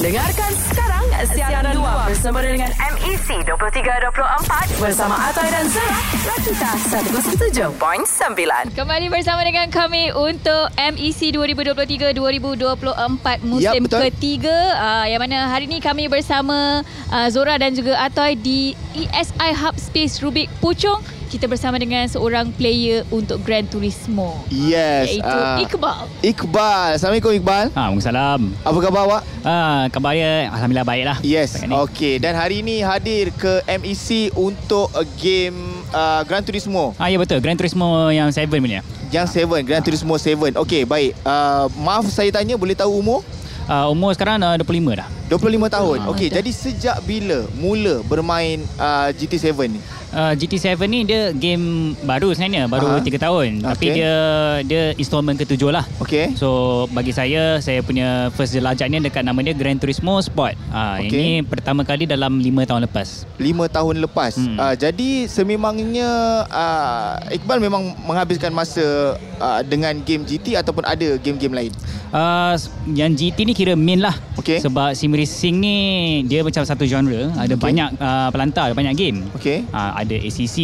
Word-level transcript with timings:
Dengarkan 0.00 0.52
sekarang 0.72 0.99
siaran 1.28 1.76
luar 1.76 2.08
bersama 2.08 2.40
dengan 2.40 2.72
MEC 2.96 3.44
2324 3.44 4.80
bersama 4.80 5.20
Atoy 5.28 5.52
dan 5.52 5.68
Zara 5.68 6.00
Rakita 6.24 6.70
107.9. 7.68 8.72
Kembali 8.72 9.06
bersama 9.12 9.44
dengan 9.44 9.68
kami 9.68 10.16
untuk 10.16 10.72
MEC 10.80 11.20
2023-2024 12.16 13.44
musim 13.44 13.84
betul. 13.84 14.00
ketiga 14.08 14.56
uh, 14.80 15.04
yang 15.04 15.20
mana 15.20 15.52
hari 15.52 15.68
ini 15.68 15.84
kami 15.84 16.08
bersama 16.08 16.80
uh, 17.12 17.28
Zora 17.28 17.60
dan 17.60 17.76
juga 17.76 18.00
Atoy 18.00 18.40
di 18.40 18.72
ESI 18.96 19.52
Hub 19.60 19.76
Space 19.76 20.24
Rubik 20.24 20.48
Puchong 20.64 21.20
kita 21.30 21.46
bersama 21.46 21.78
dengan 21.78 22.10
seorang 22.10 22.50
player 22.50 23.06
untuk 23.14 23.38
Gran 23.46 23.62
Turismo 23.70 24.34
Yes. 24.50 25.14
iaitu 25.14 25.30
ah. 25.30 25.62
Iqbal. 25.62 26.04
Iqbal. 26.26 26.98
Assalamualaikum 26.98 27.38
Iqbal. 27.38 27.66
Ha, 27.70 27.80
Waalaikumsalam. 27.86 28.40
Apa 28.66 28.78
khabar 28.82 29.02
awak? 29.06 29.22
Ah, 29.46 29.86
khabar 29.94 30.18
dia 30.18 30.50
Alhamdulillah 30.50 30.88
baik 30.90 31.04
lah. 31.10 31.18
Yes. 31.26 31.58
Okey. 31.58 32.22
Dan 32.22 32.38
hari 32.38 32.62
ini 32.62 32.80
hadir 32.86 33.34
ke 33.34 33.60
MEC 33.66 34.30
untuk 34.38 34.86
a 34.94 35.02
game 35.18 35.58
uh, 35.90 36.22
Gran 36.22 36.46
Turismo. 36.46 36.94
Ah, 36.96 37.10
ya 37.10 37.18
betul. 37.18 37.42
Gran 37.42 37.58
Turismo 37.58 38.08
yang 38.14 38.30
7 38.30 38.46
punya. 38.46 38.80
Yang 39.10 39.42
7, 39.42 39.66
Gran 39.66 39.82
Turismo 39.82 40.14
7. 40.14 40.54
Okey, 40.54 40.86
baik. 40.86 41.18
Uh, 41.26 41.66
maaf 41.82 42.06
saya 42.06 42.30
tanya, 42.30 42.54
boleh 42.54 42.78
tahu 42.78 43.02
umur? 43.02 43.20
Ah, 43.70 43.86
umur 43.86 44.10
sekarang 44.14 44.42
uh, 44.42 44.58
25 44.58 44.98
dah. 44.98 45.06
25 45.30 45.70
tahun. 45.70 45.98
Ah, 46.02 46.10
Okey, 46.10 46.26
jadi 46.30 46.50
sejak 46.50 46.96
bila 47.06 47.46
mula 47.54 48.02
bermain 48.06 48.58
uh, 48.78 49.14
GT7 49.14 49.54
ni? 49.70 49.78
Uh, 50.10 50.34
GT7 50.34 50.74
ni 50.90 51.06
dia 51.06 51.30
game 51.30 51.94
baru 52.02 52.34
sebenarnya, 52.34 52.66
baru 52.66 52.98
Aha. 52.98 53.06
3 53.06 53.14
tahun. 53.16 53.48
Tapi 53.62 53.86
Okey. 53.86 53.94
dia 53.94 54.14
dia 54.66 54.82
installment 54.98 55.38
ke-7 55.38 55.62
lah. 55.70 55.86
Okey. 56.02 56.34
So 56.34 56.84
bagi 56.90 57.14
saya 57.14 57.62
saya 57.62 57.78
punya 57.80 58.28
first 58.34 58.50
jelajah 58.50 58.90
ni 58.90 58.98
dekat 58.98 59.22
nama 59.22 59.38
dia 59.38 59.54
Gran 59.54 59.78
Turismo 59.78 60.18
Sport. 60.18 60.58
Ah 60.70 60.98
Okey. 60.98 61.14
ini 61.14 61.28
pertama 61.46 61.86
kali 61.86 62.10
dalam 62.10 62.42
5 62.42 62.50
tahun 62.66 62.82
lepas. 62.90 63.22
5 63.38 63.70
tahun 63.70 63.94
lepas. 64.02 64.32
Hmm. 64.34 64.58
Uh, 64.58 64.74
jadi 64.74 65.10
sememangnya 65.30 66.10
uh, 66.46 67.14
Iqbal 67.30 67.62
memang 67.62 67.94
menghabiskan 68.02 68.50
masa 68.50 69.14
uh, 69.38 69.60
dengan 69.62 69.94
game 70.02 70.26
GT 70.26 70.58
ataupun 70.58 70.82
ada 70.82 71.16
game-game 71.22 71.54
lain. 71.54 71.72
Uh, 72.10 72.58
yang 72.90 73.14
GT 73.14 73.46
ni 73.46 73.54
kira 73.54 73.78
main 73.78 74.02
lah 74.02 74.10
Okey. 74.34 74.58
Sebab 74.58 74.98
sim 74.98 75.14
racing 75.14 75.62
ni 75.62 75.76
Dia 76.26 76.42
macam 76.42 76.66
satu 76.66 76.82
genre 76.82 77.30
Ada 77.38 77.54
Okey. 77.54 77.62
banyak 77.62 77.88
uh, 78.02 78.28
pelantar 78.34 78.66
Ada 78.66 78.74
banyak 78.74 78.94
game 78.98 79.30
Okey. 79.38 79.62
uh, 79.70 79.94
Ada 80.00 80.16
ACC 80.16 80.56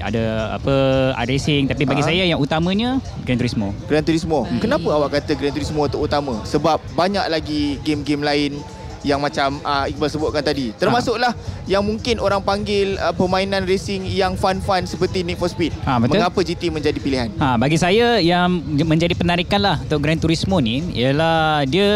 Ada 0.00 0.22
apa 0.54 0.74
iRacing 1.18 1.66
Tapi 1.66 1.82
bagi 1.84 2.02
Ah. 2.02 2.08
saya 2.08 2.22
yang 2.24 2.38
utamanya 2.38 2.98
Gran 3.22 3.36
Turismo 3.36 3.70
Gran 3.86 4.02
Turismo. 4.02 4.44
Baik. 4.44 4.60
Kenapa 4.60 4.88
awak 4.90 5.10
kata 5.14 5.32
Gran 5.34 5.52
Turismo 5.52 5.86
tu 5.86 5.98
utama? 5.98 6.42
Sebab 6.42 6.82
banyak 6.92 7.24
lagi 7.26 7.78
game-game 7.80 8.20
lain 8.20 8.52
yang 9.00 9.16
macam 9.16 9.56
uh, 9.62 9.88
Iqbal 9.88 10.08
sebutkan 10.08 10.44
tadi. 10.44 10.76
Termasuklah 10.76 11.32
yang 11.64 11.80
mungkin 11.80 12.20
orang 12.20 12.40
panggil 12.40 13.00
uh, 13.00 13.10
permainan 13.10 13.64
racing 13.64 14.04
yang 14.04 14.36
fun-fun 14.36 14.84
seperti 14.84 15.24
Need 15.24 15.36
for 15.36 15.48
Speed. 15.48 15.72
Ah, 15.82 15.96
betul. 15.96 16.20
Mengapa 16.20 16.36
GT 16.38 16.68
menjadi 16.68 17.00
pilihan? 17.00 17.32
Ha, 17.34 17.56
bagi 17.56 17.76
saya 17.76 18.20
yang 18.20 18.60
menjadi 18.82 19.16
penarikan 19.16 19.56
lah 19.58 19.80
untuk 19.80 20.04
Gran 20.04 20.20
Turismo 20.20 20.60
ni 20.60 20.84
ialah 20.92 21.64
dia 21.64 21.88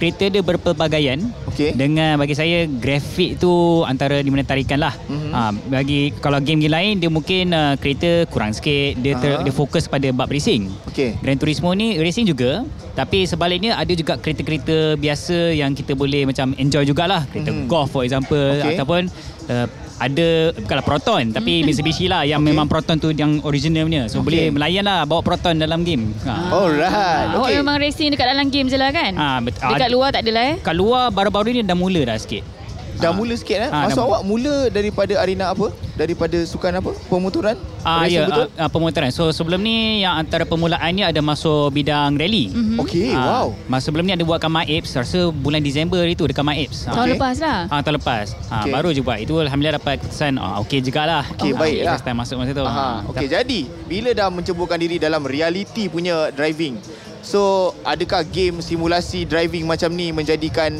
kereta 0.00 0.24
dia 0.26 0.40
berpelbagaian 0.40 1.20
Okey. 1.46 1.76
dengan 1.76 2.16
bagi 2.16 2.32
saya 2.32 2.64
grafik 2.64 3.36
tu 3.36 3.52
antara 3.84 4.16
di 4.16 4.32
mana 4.32 4.40
tarikan 4.40 4.80
lah. 4.80 4.96
Mhm. 5.04 5.30
Ha, 5.30 5.40
bagi 5.70 6.16
kalau 6.16 6.40
game-game 6.40 6.72
lain 6.72 6.92
dia 6.96 7.06
mungkin 7.06 7.52
uh, 7.52 7.76
kereta 7.76 8.24
kurang 8.26 8.50
sikit 8.50 8.96
dia 8.96 9.12
ter, 9.14 9.44
dia 9.44 9.52
fokus 9.52 9.84
pada 9.84 10.08
bab 10.08 10.26
racing. 10.26 10.72
Okey. 10.88 11.20
Gran 11.20 11.36
Turismo 11.36 11.68
ni 11.72 11.94
racing 11.94 12.24
juga 12.24 12.64
tapi 12.90 13.22
sebaliknya 13.22 13.76
ada 13.76 13.92
juga 13.92 14.16
kereta-kereta 14.16 14.96
biasa 14.96 15.52
yang 15.52 15.72
kita 15.72 15.92
boleh 15.92 16.24
macam 16.24 16.56
enjoy 16.56 16.82
jugalah 16.82 17.28
kereta 17.28 17.52
Mhm. 17.52 17.68
golf 17.68 17.92
for 17.92 18.02
example 18.02 18.40
Okey. 18.56 18.74
ataupun 18.74 19.02
uh, 19.46 19.68
ada 20.00 20.56
bukanlah 20.56 20.84
Proton 20.84 21.22
tapi 21.28 21.60
Mitsubishi 21.60 22.08
lah 22.08 22.24
yang 22.24 22.40
Okey. 22.40 22.48
memang 22.48 22.66
Proton 22.66 22.96
tu 22.96 23.12
yang 23.12 23.36
original 23.44 23.84
punya 23.84 24.08
so 24.08 24.20
Okey. 24.20 24.26
boleh 24.26 24.44
melayan 24.48 24.84
lah 24.88 25.04
bawa 25.04 25.20
Proton 25.20 25.60
dalam 25.60 25.84
game 25.84 26.16
ha. 26.24 26.48
Alright. 26.48 27.36
Awak 27.36 27.46
Okey. 27.46 27.56
memang 27.60 27.76
racing 27.76 28.08
dekat 28.10 28.26
dalam 28.32 28.48
game 28.48 28.66
je 28.72 28.80
lah 28.80 28.90
kan? 28.90 29.12
Ah, 29.14 29.38
bet- 29.44 29.60
dekat 29.60 29.88
ah, 29.88 29.92
luar 29.92 30.08
tak 30.10 30.24
adalah 30.24 30.42
eh? 30.50 30.56
kat 30.58 30.72
luar 30.72 31.12
baru-baru 31.12 31.52
ni 31.52 31.60
dah 31.60 31.76
mula 31.76 32.00
dah 32.08 32.16
sikit 32.16 32.59
Dah 33.00 33.10
Ah. 33.10 33.16
mula 33.16 33.32
sikit 33.32 33.56
eh. 33.58 33.66
Dah 33.66 33.82
Maksud 33.82 33.98
mula. 33.98 34.08
awak 34.10 34.22
mula 34.22 34.54
daripada 34.68 35.12
arena 35.16 35.44
apa? 35.48 35.66
Daripada 35.94 36.36
sukan 36.42 36.72
apa? 36.74 36.90
Pemotoran? 37.06 37.56
Ah 37.80 38.04
ya 38.04 38.24
betul? 38.24 38.46
ah, 38.54 38.60
ah, 38.60 38.68
pemotoran. 38.68 39.08
So 39.08 39.28
sebelum 39.30 39.58
ni 39.58 39.76
yang 40.00 40.14
antara 40.14 40.44
permulaannya 40.44 41.04
ada 41.06 41.20
masuk 41.20 41.72
bidang 41.72 42.14
rally. 42.14 42.48
Mhm. 42.48 42.76
Okey, 42.78 43.12
Ah, 43.12 43.42
wow. 43.42 43.56
Masa 43.66 43.88
sebelum 43.88 44.04
ni 44.04 44.12
ada 44.12 44.20
buat 44.20 44.36
Kama 44.36 44.62
Apes 44.62 44.92
Rasa 44.92 45.28
bulan 45.30 45.58
Disember 45.58 46.04
itu 46.04 46.22
Dekat 46.22 46.44
Apes 46.44 46.84
Tahun 46.84 46.96
Okey. 47.00 47.12
lepas 47.14 47.36
lah. 47.38 47.58
Ah, 47.66 47.80
tahun 47.80 47.96
lepas 47.96 48.26
ah, 48.46 48.60
Okey. 48.60 48.70
Baru 48.70 48.88
je 48.90 49.00
buat 49.00 49.18
Itu 49.18 49.38
Alhamdulillah 49.38 49.76
dapat 49.76 49.98
keputusan 49.98 50.36
ah, 50.36 50.60
Okey 50.60 50.78
jugalah 50.80 51.24
Okey, 51.32 51.52
baik 51.52 51.78
lah. 51.82 51.94
First 51.94 52.04
time 52.04 52.18
masuk 52.18 52.36
masa 52.36 52.52
tu 52.52 52.62
Aha, 52.62 53.02
okey 53.08 53.26
jadi 53.26 53.60
bila 53.86 54.10
dah 54.12 54.28
menceburkan 54.28 54.76
diri 54.76 54.96
dalam 54.96 55.22
reality 55.22 55.86
punya 55.86 56.28
driving. 56.30 56.76
So, 57.20 57.40
adakah 57.82 58.24
game 58.24 58.58
simulasi 58.58 59.22
driving 59.22 59.64
macam 59.64 59.90
ni 59.90 60.08
menjadikan 60.08 60.72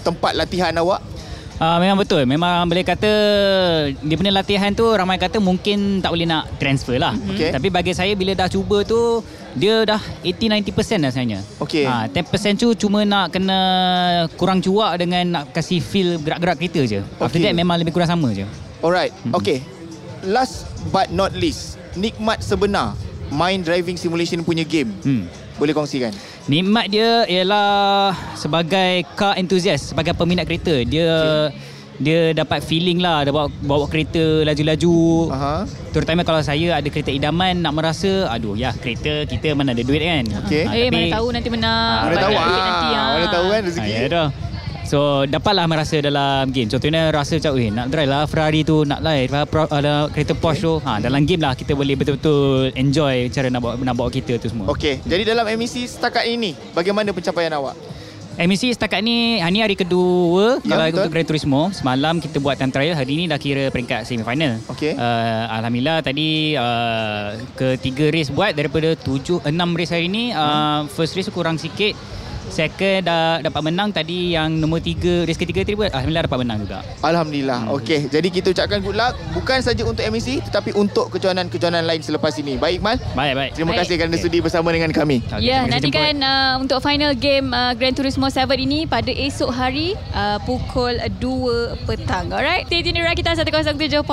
tempat 0.00 0.32
latihan 0.32 0.72
awak? 0.74 1.04
Ah, 1.60 1.76
memang 1.76 2.00
betul. 2.00 2.24
Memang 2.24 2.64
boleh 2.64 2.84
kata 2.84 3.10
dia 3.92 4.16
punya 4.16 4.32
latihan 4.32 4.72
tu 4.72 4.88
ramai 4.88 5.20
kata 5.20 5.38
mungkin 5.38 6.00
tak 6.00 6.10
boleh 6.12 6.26
nak 6.26 6.48
transfer 6.56 6.96
lah. 6.96 7.12
Okey. 7.32 7.52
Tapi 7.52 7.68
bagi 7.68 7.92
saya 7.92 8.12
bila 8.16 8.32
dah 8.32 8.48
cuba 8.48 8.84
tu 8.84 9.20
dia 9.52 9.84
dah 9.84 10.00
80-90% 10.24 11.04
dah 11.04 11.10
sebenarnya. 11.12 11.40
Okey. 11.60 11.84
Ah, 11.84 12.08
10% 12.08 12.56
tu 12.56 12.72
cuma 12.76 13.04
nak 13.04 13.36
kena 13.36 13.58
kurang 14.40 14.64
cuak 14.64 14.96
dengan 14.96 15.24
nak 15.40 15.44
kasih 15.52 15.78
feel 15.84 16.16
gerak-gerak 16.18 16.56
kereta 16.56 16.80
je. 16.88 17.00
After 17.20 17.38
Okey. 17.38 17.46
that 17.50 17.54
memang 17.54 17.76
lebih 17.78 17.92
kurang 17.92 18.08
sama 18.08 18.32
je. 18.32 18.48
Alright. 18.80 19.12
Mhm. 19.28 19.32
Okay. 19.36 19.58
Last 20.22 20.70
but 20.94 21.10
not 21.10 21.34
least, 21.34 21.78
nikmat 21.98 22.40
sebenar 22.40 22.94
main 23.32 23.64
driving 23.64 23.98
simulation 23.98 24.44
punya 24.44 24.62
game. 24.62 24.92
Hmm. 25.02 25.26
Boleh 25.58 25.74
kongsikan? 25.76 26.10
Nikmat 26.42 26.90
dia 26.90 27.22
ialah 27.30 28.10
sebagai 28.34 29.06
car 29.14 29.38
enthusiast, 29.38 29.94
sebagai 29.94 30.10
peminat 30.12 30.42
kereta. 30.42 30.82
Dia 30.82 31.08
dia 32.02 32.34
dapat 32.34 32.66
feeling 32.66 32.98
lah 32.98 33.22
dia 33.22 33.30
bawa, 33.30 33.46
bawa 33.62 33.86
kereta 33.86 34.42
laju-laju. 34.42 35.30
Terutama 35.94 36.26
kalau 36.26 36.42
saya 36.42 36.74
ada 36.74 36.88
kereta 36.90 37.14
idaman 37.14 37.62
nak 37.62 37.78
merasa 37.78 38.26
aduh 38.26 38.58
ya 38.58 38.74
kereta 38.74 39.22
kita 39.22 39.54
mana 39.54 39.70
ada 39.70 39.86
duit 39.86 40.02
kan. 40.02 40.24
Okey. 40.42 40.64
Eh, 40.66 40.88
mana 40.90 41.14
tahu 41.14 41.26
nanti 41.30 41.48
menang. 41.48 41.94
Ah, 41.94 42.02
Mana 42.02 42.16
tahu 42.18 42.34
ah, 42.34 42.42
nanti, 42.42 42.88
ah. 42.90 43.06
mana 43.14 43.26
tahu 43.30 43.46
kan 43.46 43.60
Ah, 43.60 43.66
rezeki. 43.70 43.92
ya 43.92 44.02
dah. 44.10 44.28
So 44.92 45.24
dapatlah 45.24 45.64
merasa 45.64 46.04
dalam 46.04 46.52
game. 46.52 46.68
Contohnya 46.68 47.08
rasa 47.08 47.40
macam 47.40 47.56
eh 47.56 47.72
nak 47.72 47.88
drive 47.88 48.12
lah 48.12 48.28
Ferrari 48.28 48.60
tu, 48.60 48.84
nak 48.84 49.00
lah 49.00 49.24
drive 49.24 49.48
pro, 49.48 49.64
ada 49.72 50.12
kereta 50.12 50.36
Porsche 50.36 50.68
tu. 50.68 50.74
Ha 50.84 51.00
dalam 51.00 51.24
game 51.24 51.40
lah 51.40 51.56
kita 51.56 51.72
boleh 51.72 51.96
betul-betul 51.96 52.76
enjoy 52.76 53.32
cara 53.32 53.48
nak 53.48 53.64
bawa 53.64 53.80
nak 53.80 53.96
bawa 53.96 54.12
kereta 54.12 54.36
tu 54.36 54.52
semua. 54.52 54.68
Okey, 54.68 55.00
jadi 55.08 55.32
dalam 55.32 55.48
MEC 55.48 55.88
setakat 55.88 56.28
ini, 56.28 56.52
bagaimana 56.76 57.08
pencapaian 57.08 57.56
awak? 57.56 57.72
MEC 58.36 58.76
setakat 58.76 59.00
ni 59.00 59.40
hari 59.40 59.56
ni 59.56 59.60
hari 59.64 59.76
kedua 59.80 60.60
Ya, 60.60 60.76
kalau 60.76 60.84
betul. 60.84 60.96
untuk 61.00 61.10
Gran 61.16 61.24
Turismo. 61.24 61.62
Semalam 61.72 62.14
kita 62.20 62.36
buat 62.44 62.60
time 62.60 62.72
trial, 62.76 62.92
hari 62.92 63.16
ni 63.16 63.24
dah 63.32 63.40
kira 63.40 63.72
peringkat 63.72 64.04
semi-final. 64.04 64.60
Okey. 64.76 64.92
Uh, 64.92 65.44
Alhamdulillah 65.56 66.04
tadi 66.04 66.52
uh, 66.52 67.40
ketiga 67.56 68.12
race 68.12 68.28
buat 68.28 68.52
daripada 68.52 68.92
tujuh 69.00 69.40
enam 69.48 69.72
race 69.72 69.88
hari 69.88 70.12
ni 70.12 70.36
uh, 70.36 70.84
first 70.92 71.16
race 71.16 71.32
kurang 71.32 71.56
sikit. 71.56 71.96
Second 72.52 73.00
dah 73.02 73.40
dapat 73.40 73.62
menang 73.64 73.88
tadi 73.90 74.36
yang 74.36 74.52
nombor 74.52 74.78
tiga 74.78 75.24
race 75.24 75.34
ketiga 75.34 75.64
tadi 75.64 75.72
buat 75.72 75.88
Alhamdulillah 75.88 76.28
dapat 76.28 76.38
menang 76.38 76.58
juga. 76.60 76.78
Alhamdulillah. 77.00 77.58
Hmm. 77.64 77.74
Okey, 77.74 78.00
jadi 78.06 78.28
kita 78.28 78.52
ucapkan 78.52 78.78
good 78.78 78.92
luck 78.92 79.16
bukan 79.32 79.58
saja 79.58 79.80
untuk 79.82 80.04
MEC 80.04 80.44
tetapi 80.44 80.76
untuk 80.76 81.08
kejohanan-kejohanan 81.10 81.80
lain 81.82 82.04
selepas 82.04 82.36
ini. 82.36 82.60
Baik, 82.60 82.84
Mal. 82.84 83.00
Baik 83.12 83.32
baik. 83.34 83.50
Terima 83.54 83.72
Baik. 83.72 83.80
kasih 83.82 83.94
kerana 83.96 84.16
sudi 84.16 84.38
bersama 84.38 84.68
dengan 84.68 84.92
kami. 84.92 85.24
Okey, 85.24 85.40
Ya, 85.42 85.64
nantikan 85.64 86.12
jemput. 86.14 86.28
uh, 86.28 86.52
untuk 86.60 86.78
final 86.78 87.12
game 87.14 87.48
uh, 87.50 87.72
Gran 87.72 87.92
Turismo 87.92 88.28
7 88.28 88.44
ini 88.58 88.84
pada 88.84 89.08
esok 89.08 89.48
hari 89.48 89.96
uh, 90.12 90.36
pukul 90.44 91.00
2 91.16 91.88
petang. 91.88 92.28
Alright, 92.28 92.68
stay 92.68 92.84
tune 92.84 92.92
di 92.92 93.02
Rakita 93.02 93.32
107.9. 93.32 94.04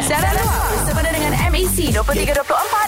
Siaran 0.00 0.32
luar 0.32 0.64
bersama 0.72 1.00
dengan 1.04 1.32
MEC 1.50 1.92
2324 1.92 2.40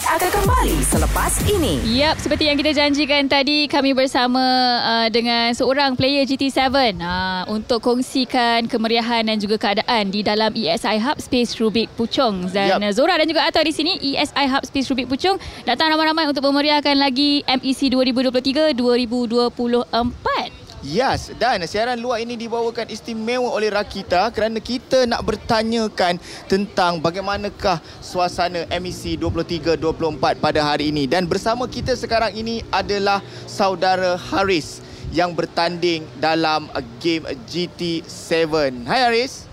akan 0.07 0.29
kembali 0.33 0.75
selepas 0.81 1.31
ini. 1.45 1.77
Yap, 1.93 2.17
seperti 2.17 2.47
yang 2.47 2.57
kita 2.57 2.73
janjikan 2.73 3.27
tadi, 3.27 3.67
kami 3.67 3.93
bersama 3.93 4.41
uh, 4.81 4.94
dengan 5.11 5.53
seorang 5.53 5.93
player 5.93 6.23
GT7 6.23 6.97
uh, 6.99 7.43
untuk 7.51 7.83
kongsikan 7.83 8.67
kemeriahan 8.67 9.27
dan 9.27 9.37
juga 9.37 9.59
keadaan 9.59 10.11
di 10.11 10.23
dalam 10.23 10.55
ESI 10.55 10.97
Hub 11.03 11.21
Space 11.21 11.59
Rubik 11.59 11.89
Puchong. 11.99 12.47
Dan 12.49 12.81
yep. 12.81 12.95
Zora 12.95 13.19
dan 13.19 13.27
juga 13.27 13.45
Atta 13.45 13.61
di 13.61 13.75
sini, 13.75 13.99
ESI 13.99 14.47
Hub 14.51 14.63
Space 14.63 14.87
Rubik 14.91 15.07
Puchong 15.11 15.37
datang 15.67 15.91
ramai-ramai 15.91 16.31
untuk 16.31 16.43
memeriahkan 16.47 16.95
lagi 16.95 17.43
MEC 17.45 17.91
2023-2024. 17.91 20.65
Yes, 20.85 21.33
dan 21.41 21.65
siaran 21.65 21.97
luar 21.97 22.21
ini 22.21 22.37
dibawakan 22.37 22.85
istimewa 22.93 23.49
oleh 23.49 23.73
Rakita 23.73 24.29
kerana 24.29 24.61
kita 24.61 25.09
nak 25.09 25.25
bertanyakan 25.25 26.21
tentang 26.45 27.01
bagaimanakah 27.01 27.81
suasana 28.05 28.69
MEC 28.69 29.17
23-24 29.17 30.37
pada 30.37 30.61
hari 30.61 30.93
ini. 30.93 31.09
Dan 31.09 31.25
bersama 31.25 31.65
kita 31.65 31.97
sekarang 31.97 32.37
ini 32.37 32.61
adalah 32.69 33.17
saudara 33.49 34.13
Haris 34.13 34.84
yang 35.15 35.31
bertanding 35.31 36.03
dalam 36.19 36.67
uh, 36.69 36.83
game 36.99 37.23
GT7. 37.47 38.51
Hai 38.83 38.99
Haris. 39.01 39.47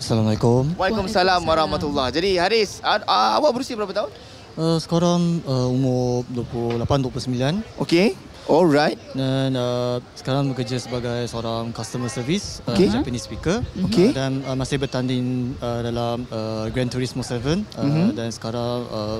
Assalamualaikum. 0.00 0.72
Waalaikumsalam 0.74 1.44
warahmatullahi. 1.44 2.10
Jadi 2.10 2.40
Haris, 2.40 2.80
uh, 2.80 2.98
uh, 3.04 3.36
awak 3.36 3.52
berusia 3.52 3.76
berapa 3.76 3.92
tahun? 3.92 4.10
Uh, 4.52 4.76
sekarang 4.76 5.40
uh, 5.44 5.68
umur 5.68 6.24
28 6.28 6.84
29 6.84 7.60
Okey. 7.78 8.12
Alright. 8.42 8.98
dan 9.14 9.54
uh, 9.54 10.02
sekarang 10.12 10.50
bekerja 10.50 10.74
sebagai 10.76 11.24
seorang 11.24 11.70
customer 11.70 12.10
service 12.10 12.58
uh, 12.66 12.74
Okey. 12.74 12.90
Japanese 12.90 13.24
speaker 13.24 13.62
Okey. 13.86 14.10
uh, 14.10 14.12
dan 14.12 14.42
uh, 14.42 14.52
masih 14.52 14.76
bertanding 14.76 15.54
uh, 15.56 15.80
dalam 15.80 16.26
uh, 16.28 16.66
Gran 16.68 16.90
Turismo 16.90 17.22
7 17.22 17.38
uh, 17.38 17.80
Mhm. 17.80 18.06
dan 18.12 18.28
sekarang 18.28 18.84
uh, 18.90 19.18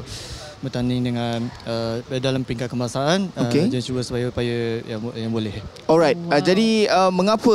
bertanding 0.63 1.03
dengan 1.03 1.51
uh, 1.67 1.99
dalam 2.23 2.47
peringkat 2.47 2.71
kebangsaan 2.71 3.29
uh, 3.35 3.45
Okey. 3.51 3.69
dan 3.69 3.83
cuba 3.83 4.01
supaya-upaya 4.07 4.87
yang, 4.87 5.01
yang 5.13 5.33
boleh. 5.35 5.59
Alright. 5.91 6.17
Uh, 6.31 6.39
jadi 6.39 6.87
uh, 6.89 7.11
mengapa 7.11 7.55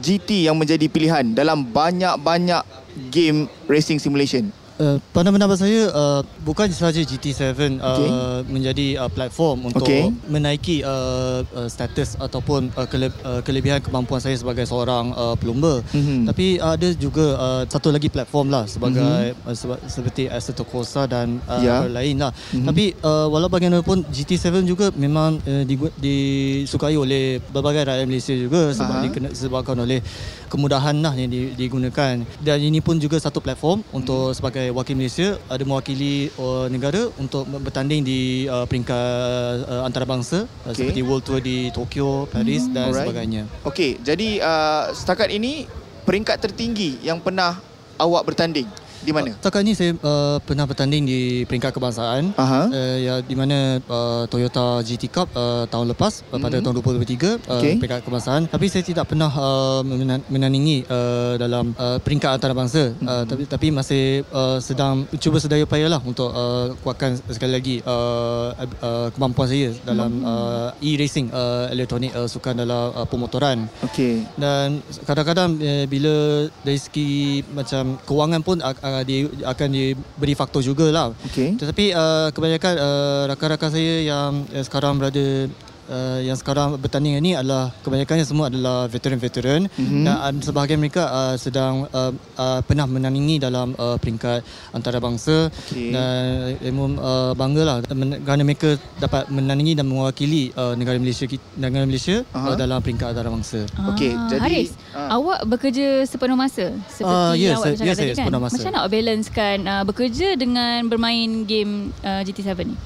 GT 0.00 0.48
yang 0.48 0.56
menjadi 0.56 0.88
pilihan 0.88 1.36
dalam 1.36 1.68
banyak-banyak 1.68 2.64
game 3.12 3.46
racing 3.68 4.00
simulation? 4.00 4.48
Uh, 4.74 4.96
pada 5.10 5.28
pendapat 5.28 5.58
saya 5.58 5.84
uh, 5.88 6.20
bukan 6.40 6.64
sahaja 6.66 6.96
GT7 6.98 7.44
uh, 7.76 7.92
Okey. 7.92 8.08
menjadi 8.48 8.86
uh, 8.96 9.06
platform 9.06 9.68
untuk 9.68 9.84
Okey. 9.84 10.08
menaiki 10.26 10.80
uh, 10.80 11.44
uh, 11.46 11.68
status 11.68 12.16
ataupun 12.16 12.72
uh, 12.72 12.88
kele- 12.88 13.12
uh, 13.20 13.40
kelebihan 13.40 13.78
kemampuan 13.78 14.16
saya 14.18 14.32
sebagai 14.32 14.64
seorang 14.64 15.12
uh, 15.12 15.36
pelumba 15.36 15.84
Mhm. 15.92 16.24
tapi 16.24 16.56
ada 16.56 16.88
juga 16.94 17.26
uh, 17.34 17.62
satu 17.64 17.90
lagi 17.90 18.08
platform 18.08 18.48
lah 18.48 18.64
sebagai 18.64 19.04
uh, 19.38 19.52
seba- 19.52 19.82
seperti 19.84 20.26
Assetto 20.26 20.64
Corsa 20.64 21.04
dan 21.04 21.36
uh, 21.44 21.52
Mhm. 21.52 21.62
Yeah. 21.62 21.80
lain 21.92 22.16
lah 22.18 22.32
Mhm. 22.50 22.64
tapi 22.64 22.84
uh, 22.98 23.26
walau 23.28 23.46
bagaimanapun 23.46 24.08
GT7 24.08 24.64
juga 24.64 24.88
memang 24.94 25.36
uh, 25.42 25.62
digu- 25.62 25.92
disukai 25.94 26.96
oleh 26.96 27.44
berbagai 27.46 27.84
rakyat 27.84 28.06
Malaysia 28.08 28.32
juga 28.32 28.72
sebab 28.72 28.94
Aha. 28.94 29.04
dikena, 29.04 29.28
sebabkan 29.32 29.76
oleh 29.76 30.00
kemudahan 30.48 30.96
lah 30.96 31.12
yang 31.12 31.28
di- 31.28 31.52
digunakan 31.52 32.14
dan 32.38 32.56
ini 32.56 32.80
pun 32.80 32.96
juga 32.96 33.16
satu 33.16 33.38
platform 33.38 33.84
untuk 33.90 34.32
sebagai 34.32 34.61
wakil 34.70 34.94
Malaysia 34.94 35.40
ada 35.50 35.64
mewakili 35.66 36.30
uh, 36.38 36.70
negara 36.70 37.10
untuk 37.18 37.42
bertanding 37.48 38.06
di 38.06 38.46
uh, 38.46 38.68
peringkat 38.68 39.66
uh, 39.66 39.82
antarabangsa 39.82 40.46
uh, 40.46 40.70
Okey. 40.70 40.78
seperti 40.78 41.00
World 41.02 41.24
Tour 41.26 41.40
di 41.42 41.74
Tokyo, 41.74 42.30
Paris 42.30 42.70
dan 42.70 42.94
Alright. 42.94 43.08
sebagainya. 43.08 43.42
Okey, 43.66 43.98
jadi 43.98 44.38
uh, 44.38 44.84
setakat 44.94 45.34
ini 45.34 45.66
peringkat 46.06 46.38
tertinggi 46.38 47.02
yang 47.02 47.18
pernah 47.18 47.58
awak 47.98 48.22
bertanding 48.28 48.70
di 49.02 49.10
mana? 49.10 49.34
Setakat 49.34 49.60
ini 49.60 49.72
saya 49.72 49.92
uh, 49.96 50.38
pernah 50.38 50.62
bertanding 50.62 51.02
di 51.02 51.20
peringkat 51.44 51.72
kebangsaan 51.72 52.30
Aha. 52.34 52.62
uh, 52.66 52.96
ya 52.98 53.14
di 53.20 53.34
mana 53.34 53.58
uh, 53.82 54.24
Toyota 54.24 54.80
GT 54.80 55.06
Cup 55.08 55.26
uh, 55.32 55.66
tahun 55.66 55.90
lepas 55.90 56.22
uh, 56.24 56.38
pada 56.38 56.56
Mhm. 56.56 56.64
tahun 56.64 56.74
2023 56.78 57.42
uh, 57.42 57.58
Okey. 57.58 57.74
peringkat 57.76 58.00
kebangsaan 58.02 58.42
tapi 58.46 58.66
saya 58.66 58.82
tidak 58.82 59.04
pernah 59.06 59.28
uh, 59.28 59.82
menan- 59.82 60.22
menandingi 60.26 60.86
uh, 60.86 61.34
dalam 61.36 61.74
uh, 61.74 61.98
peringkat 61.98 62.30
antarabangsa 62.32 62.94
uh, 62.96 63.24
tapi 63.24 63.42
tapi 63.44 63.66
masih 63.68 64.02
uh, 64.30 64.58
sedang 64.58 65.02
cuba 65.16 65.36
sedaya 65.36 65.62
upayalah 65.62 65.98
untuk 66.00 66.28
uh, 66.28 66.70
kuatkan 66.80 67.18
sekali 67.26 67.52
lagi 67.52 67.76
uh, 67.82 68.54
uh, 68.78 69.08
kemampuan 69.10 69.46
saya 69.46 69.74
dalam 69.82 70.22
uh, 70.22 70.70
e-racing 70.80 71.26
uh, 71.28 71.66
elektronik 71.68 72.12
uh, 72.12 72.24
sukan 72.24 72.54
dalam 72.56 72.92
uh, 72.92 73.04
pemotoran 73.04 73.66
Okey. 73.82 74.22
dan 74.36 74.78
kadang-kadang 75.02 75.58
eh, 75.58 75.84
bila 75.84 76.14
dari 76.60 76.78
segi 76.78 77.10
macam 77.50 77.98
kewangan 78.02 78.40
pun 78.40 78.56
ak- 78.60 78.82
uh, 78.92 79.02
di, 79.02 79.24
akan 79.40 79.68
diberi 79.72 80.34
faktor 80.36 80.60
jugalah. 80.60 81.16
Okey. 81.32 81.56
Tetapi 81.56 81.96
uh, 81.96 82.28
kebanyakan 82.36 82.72
uh, 82.76 83.22
rakan-rakan 83.32 83.70
saya 83.72 83.94
yang 84.04 84.44
uh, 84.52 84.64
sekarang 84.64 85.00
berada 85.00 85.48
uh, 85.92 86.18
yang 86.18 86.34
sekarang 86.34 86.74
bertanding 86.74 87.14
ini 87.14 87.36
adalah 87.36 87.68
kebanyakannya 87.82 88.24
semua 88.24 88.48
adalah 88.48 88.88
veteran-veteran 88.88 89.68
Mhm. 89.68 90.02
dan 90.02 90.16
uh, 90.16 90.40
sebahagian 90.40 90.80
mereka 90.80 91.04
uh, 91.06 91.36
sedang 91.36 91.84
uh, 91.86 92.10
uh, 92.34 92.60
pernah 92.62 92.88
menandingi 92.88 93.36
dalam 93.38 93.76
uh, 93.76 93.94
peringkat 93.94 94.40
antarabangsa 94.72 95.52
Okey. 95.68 95.92
dan 95.92 96.56
uh, 96.96 97.32
banggalah 97.34 97.84
kerana 98.18 98.42
mereka 98.42 98.74
dapat 98.96 99.28
menandingi 99.28 99.74
dan 99.74 99.84
mewakili 99.84 100.48
uh, 100.54 100.72
negara 100.72 100.96
Malaysia 100.96 101.28
negara 101.54 101.84
Malaysia 101.84 102.24
Aha. 102.32 102.48
uh, 102.48 102.56
dalam 102.56 102.80
peringkat 102.80 103.12
antarabangsa. 103.12 103.68
Okey, 103.92 104.12
Ah, 104.12 104.28
jadi- 104.28 104.40
Haris, 104.42 104.70
ah. 104.92 105.14
awak 105.14 105.44
bekerja 105.44 106.02
sepenuh 106.04 106.34
masa 106.34 106.72
seperti 106.88 107.04
Ah, 107.04 107.34
ya, 107.34 107.52
yang 107.52 107.58
awak 107.58 107.68
ya, 107.68 107.76
saya 107.76 107.92
tadi 107.92 108.08
kan. 108.08 108.16
sepenuh 108.18 108.40
masa. 108.40 108.54
Macam 108.54 108.66
mana 108.66 108.78
awak 108.80 108.90
balancekan 108.90 109.56
uh, 109.62 109.82
bekerja 109.84 110.28
dengan 110.34 110.78
bermain 110.86 111.30
game 111.44 111.72
uh, 112.00 112.22
GT7 112.22 112.64
ni? 112.64 112.76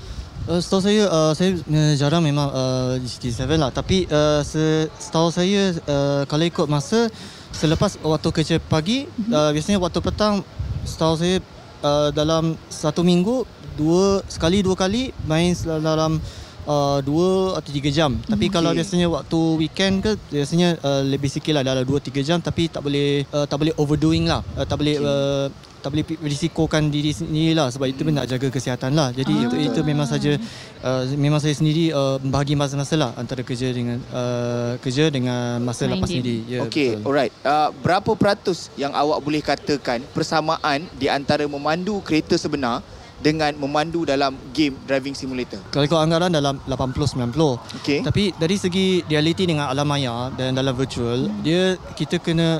Uh, 0.47 0.63
setahu 0.63 0.79
saya 0.79 1.03
uh, 1.11 1.33
saya 1.35 1.59
uh, 1.59 1.95
jarang 1.99 2.23
memang 2.23 2.47
uh, 2.55 2.95
GT7 3.03 3.59
lah. 3.59 3.75
Tapi 3.75 4.07
uh, 4.07 4.47
se- 4.47 4.87
setahu 4.95 5.35
saya 5.35 5.75
uh, 5.91 6.23
kalau 6.31 6.47
ikut 6.47 6.71
masa 6.71 7.11
selepas 7.51 7.99
waktu 7.99 8.29
kerja 8.31 8.57
pagi 8.63 9.11
Mhm. 9.11 9.33
uh, 9.35 9.51
biasanya 9.51 9.79
waktu 9.83 9.99
petang 9.99 10.47
setahu 10.87 11.19
saya 11.19 11.43
uh, 11.83 12.15
dalam 12.15 12.55
satu 12.71 13.03
minggu 13.03 13.43
dua 13.75 14.23
sekali 14.31 14.63
dua 14.63 14.79
kali 14.79 15.11
main 15.27 15.51
dalam 15.83 16.23
uh, 16.63 16.99
dua 17.03 17.59
atau 17.59 17.71
tiga 17.75 17.91
jam. 17.91 18.15
Tapi 18.23 18.47
kalau 18.47 18.71
Okey. 18.71 18.79
biasanya 18.79 19.07
waktu 19.11 19.41
weekend 19.59 19.95
ke 19.99 20.15
biasanya 20.31 20.79
uh, 20.79 21.03
lebih 21.03 21.27
sikit 21.27 21.59
lah 21.59 21.67
dalam 21.67 21.83
dua 21.83 21.99
tiga 21.99 22.23
jam. 22.23 22.39
Tapi 22.39 22.71
tak 22.71 22.87
boleh 22.87 23.27
uh, 23.35 23.51
tak 23.51 23.59
boleh 23.59 23.75
overdoing 23.83 24.31
lah. 24.31 24.47
Uh, 24.55 24.63
tak 24.63 24.79
boleh 24.79 24.95
uh, 25.03 25.51
tak 25.87 25.94
boleh 25.94 26.03
risikokan 26.21 26.91
diri 26.91 27.15
sendiri 27.15 27.55
lah 27.55 27.71
sebab 27.71 27.87
itu 27.87 28.03
pun 28.03 28.11
nak 28.11 28.27
jaga 28.27 28.50
kesihatan 28.50 28.91
lah 28.91 29.15
jadi 29.15 29.31
Ah. 29.31 29.44
itu 29.47 29.56
itu 29.62 29.81
memang 29.83 30.03
saja 30.03 30.35
uh, 30.83 31.06
memang 31.15 31.38
saya 31.38 31.55
sendiri 31.55 31.94
uh, 31.94 32.19
membahagi 32.19 32.55
masa-masa 32.55 32.99
lah 32.99 33.15
antara 33.15 33.41
kerja 33.41 33.71
dengan 33.71 34.03
uh, 34.11 34.75
kerja 34.79 35.06
dengan 35.06 35.62
masa 35.62 35.87
Main 35.87 35.94
lepas 35.94 36.09
game. 36.09 36.15
sendiri 36.19 36.37
ya 36.44 36.61
Okey, 36.61 36.88
betul. 36.93 37.06
alright. 37.06 37.33
Uh, 37.41 37.71
berapa 37.79 38.11
peratus 38.12 38.75
yang 38.75 38.91
awak 38.93 39.19
boleh 39.21 39.38
katakan 39.41 40.03
persamaan 40.11 40.91
di 40.93 41.06
antara 41.06 41.47
memandu 41.47 42.03
kereta 42.03 42.35
sebenar 42.35 42.83
dengan 43.17 43.55
memandu 43.55 44.03
dalam 44.03 44.35
game 44.50 44.75
driving 44.83 45.15
simulator? 45.15 45.56
kalau 45.71 45.85
ikut 45.85 45.97
anggaran 45.97 46.29
dalam 46.29 46.59
80 46.65 47.33
90 47.33 47.33
Okey. 47.79 47.99
Tapi 48.03 48.35
dari 48.35 48.56
segi 48.56 48.87
realiti 49.05 49.47
dengan 49.47 49.69
alam 49.69 49.87
maya 49.87 50.35
dan 50.35 50.50
dalam 50.50 50.75
virtual, 50.75 51.31
dia 51.41 51.79
kita 51.94 52.19
kena 52.19 52.59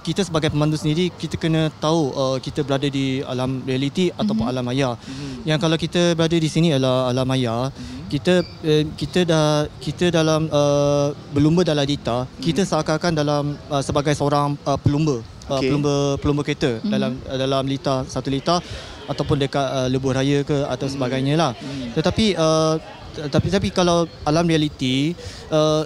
kita 0.00 0.24
sebagai 0.24 0.48
pemandu 0.48 0.80
sendiri 0.80 1.12
kita 1.12 1.36
kena 1.36 1.68
tahu 1.78 2.10
uh, 2.16 2.36
kita 2.40 2.64
berada 2.64 2.88
di 2.88 3.20
alam 3.28 3.60
realiti 3.68 4.08
mm-hmm. 4.08 4.20
ataupun 4.20 4.44
alam 4.48 4.64
maya. 4.64 4.96
Mm-hmm. 4.96 5.44
Yang 5.44 5.58
kalau 5.60 5.76
kita 5.76 6.02
berada 6.16 6.36
di 6.36 6.48
sini 6.48 6.68
adalah 6.72 7.12
alam 7.12 7.26
maya, 7.28 7.68
mm-hmm. 7.68 8.08
kita 8.08 8.34
eh, 8.64 8.84
kita 8.96 9.20
dah 9.28 9.68
kita 9.78 10.08
dalam 10.08 10.48
uh, 10.48 11.12
berlumba 11.36 11.62
dalam 11.62 11.84
data, 11.84 12.24
mm-hmm. 12.24 12.42
kita 12.42 12.62
seakan-akan 12.64 13.12
dalam 13.12 13.44
uh, 13.68 13.82
sebagai 13.84 14.16
seorang 14.16 14.56
uh, 14.64 14.80
pelumba. 14.80 15.20
Uh, 15.50 15.58
Okey. 15.58 15.66
pelumba 15.66 15.94
pelumba 16.22 16.42
kereta 16.46 16.78
mm-hmm. 16.78 16.90
dalam 16.90 17.12
uh, 17.26 17.38
dalam 17.38 17.62
lita 17.66 17.94
satu 18.08 18.30
lita 18.30 18.62
ataupun 19.10 19.36
dekat 19.42 19.66
uh, 19.66 19.88
lebuh 19.90 20.14
raya 20.14 20.46
ke 20.46 20.62
atau 20.70 20.86
Hmm. 20.86 20.94
sebagainya 20.94 21.34
lah. 21.34 21.52
Tetapi 21.98 22.38
uh, 22.38 22.78
tapi 23.10 23.50
tapi 23.50 23.68
kalau 23.74 24.06
alam 24.22 24.46
realiti 24.46 25.18
uh, 25.50 25.82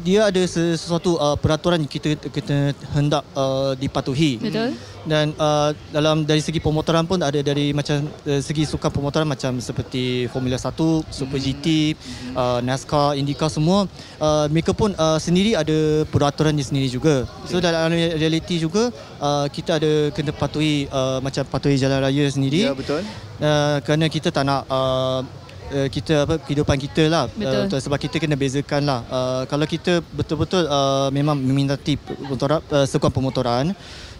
dia 0.00 0.32
ada 0.32 0.42
sesuatu 0.48 1.20
uh, 1.20 1.36
peraturan 1.36 1.84
kita 1.84 2.16
kita 2.16 2.72
hendak 2.96 3.22
uh, 3.36 3.76
dipatuhi. 3.76 4.40
Betul? 4.40 4.72
Dan 5.08 5.32
uh, 5.40 5.72
dalam 5.88 6.28
dari 6.28 6.44
segi 6.44 6.60
pemotoran 6.60 7.08
pun 7.08 7.16
ada 7.24 7.40
dari 7.40 7.72
macam 7.72 8.04
uh, 8.28 8.40
segi 8.44 8.68
sukan 8.68 8.92
pemotoran 8.92 9.24
macam 9.24 9.56
seperti 9.56 10.28
Formula 10.28 10.60
1, 10.60 10.68
Super 11.08 11.40
GT, 11.40 11.96
uh, 12.36 12.60
NASCAR, 12.60 13.16
IndyCar 13.16 13.48
semua 13.48 13.88
uh, 14.20 14.46
mereka 14.52 14.76
pun 14.76 14.92
uh, 14.96 15.16
sendiri 15.16 15.56
ada 15.56 16.04
peraturan 16.12 16.52
di 16.52 16.64
sendiri 16.64 16.88
juga. 16.92 17.24
So 17.48 17.56
dalam 17.56 17.88
realiti 17.94 18.60
juga 18.60 18.92
uh, 19.20 19.46
kita 19.48 19.80
ada 19.80 20.12
kena 20.12 20.32
patuhi 20.36 20.88
uh, 20.92 21.24
macam 21.24 21.44
patuhi 21.48 21.80
jalan 21.80 22.04
raya 22.04 22.28
sendiri 22.28 22.68
Ya, 22.68 22.76
betul. 22.76 23.00
uh, 23.40 23.80
kerana 23.84 24.12
kita 24.12 24.28
tak 24.28 24.44
nak 24.44 24.68
uh, 24.68 25.24
uh, 25.72 25.88
kita 25.88 26.24
apa 26.24 26.34
kehidupan 26.42 26.76
kita 26.80 27.08
lah 27.08 27.24
Betul. 27.32 27.68
Uh, 27.72 27.80
sebab 27.80 27.98
kita 28.00 28.16
kena 28.20 28.34
bezakan 28.34 28.82
lah 28.86 29.00
uh, 29.08 29.42
kalau 29.46 29.64
kita 29.68 30.00
betul-betul 30.14 30.64
uh, 30.68 31.08
memang 31.12 31.36
meminati 31.38 31.96
pemotoran 31.96 32.60
uh, 32.72 32.86
sukan 32.86 33.10
pemotoran 33.12 33.64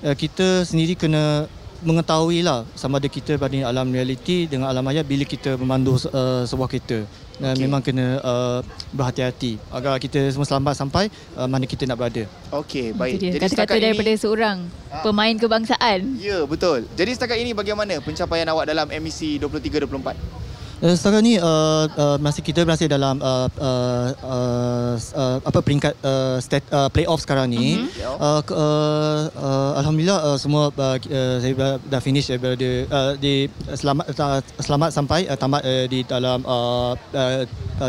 uh, 0.02 0.14
kita 0.16 0.64
sendiri 0.64 0.94
kena 0.94 1.48
mengetahui 1.78 2.42
lah 2.42 2.66
sama 2.74 2.98
ada 2.98 3.06
kita 3.06 3.38
berada 3.38 3.70
alam 3.70 3.86
realiti 3.94 4.50
dengan 4.50 4.66
alam 4.66 4.82
maya 4.82 5.06
bila 5.06 5.22
kita 5.22 5.54
memandu 5.54 5.94
uh, 6.10 6.42
sebuah 6.42 6.66
kereta 6.66 7.06
Okey. 7.38 7.62
memang 7.62 7.78
kena 7.78 8.18
uh, 8.18 8.58
berhati-hati 8.90 9.62
agar 9.70 9.94
kita 10.02 10.18
semua 10.34 10.42
selamat 10.42 10.74
sampai 10.74 11.06
uh, 11.38 11.46
mana 11.46 11.70
kita 11.70 11.86
nak 11.86 12.02
berada. 12.02 12.26
Okey, 12.50 12.90
baik. 12.98 13.22
dia. 13.22 13.30
Kata-kata 13.38 13.54
setakat 13.54 13.76
ini- 13.78 13.84
daripada 13.86 14.12
seorang 14.18 14.58
pemain 15.06 15.34
kebangsaan. 15.38 16.18
Ya, 16.18 16.42
betul. 16.42 16.90
Jadi 16.98 17.10
setakat 17.14 17.38
ini 17.38 17.54
bagaimana 17.54 18.02
pencapaian 18.02 18.50
awak 18.50 18.66
dalam 18.66 18.90
E 18.90 18.98
MEC 18.98 19.38
23-24? 19.38 20.47
Uh, 20.78 20.94
sekarang 20.94 21.26
ni 21.26 21.34
uh, 21.42 21.90
uh, 21.90 22.16
masih 22.22 22.38
kita 22.38 22.62
masih 22.62 22.86
dalam 22.86 23.18
uh, 23.18 23.50
uh, 23.58 24.08
uh, 24.22 24.94
uh, 24.94 25.36
apa 25.42 25.58
peringkat 25.58 25.90
uh, 26.06 26.38
stat, 26.38 26.62
uh, 26.70 26.86
playoff 26.86 27.18
sekarang 27.18 27.50
ni. 27.50 27.82
Mhm. 27.82 27.90
Uh, 28.14 28.42
uh, 28.54 29.20
uh, 29.34 29.72
Alhamdulillah 29.82 30.18
uh, 30.22 30.38
semua 30.38 30.70
uh, 30.70 30.94
uh, 30.94 31.36
saya 31.42 31.82
dah- 31.82 31.98
finish 31.98 32.30
uh, 32.30 32.38
berada 32.38 32.70
uh, 32.94 33.12
di 33.18 33.50
selamat 33.74 34.06
uh, 34.22 34.38
selamat 34.62 34.90
sampai 34.94 35.26
uh, 35.26 35.34
tamat 35.34 35.66
uh, 35.66 35.90
di 35.90 36.06
dalam 36.06 36.46
uh, 36.46 36.94
uh, 36.94 37.42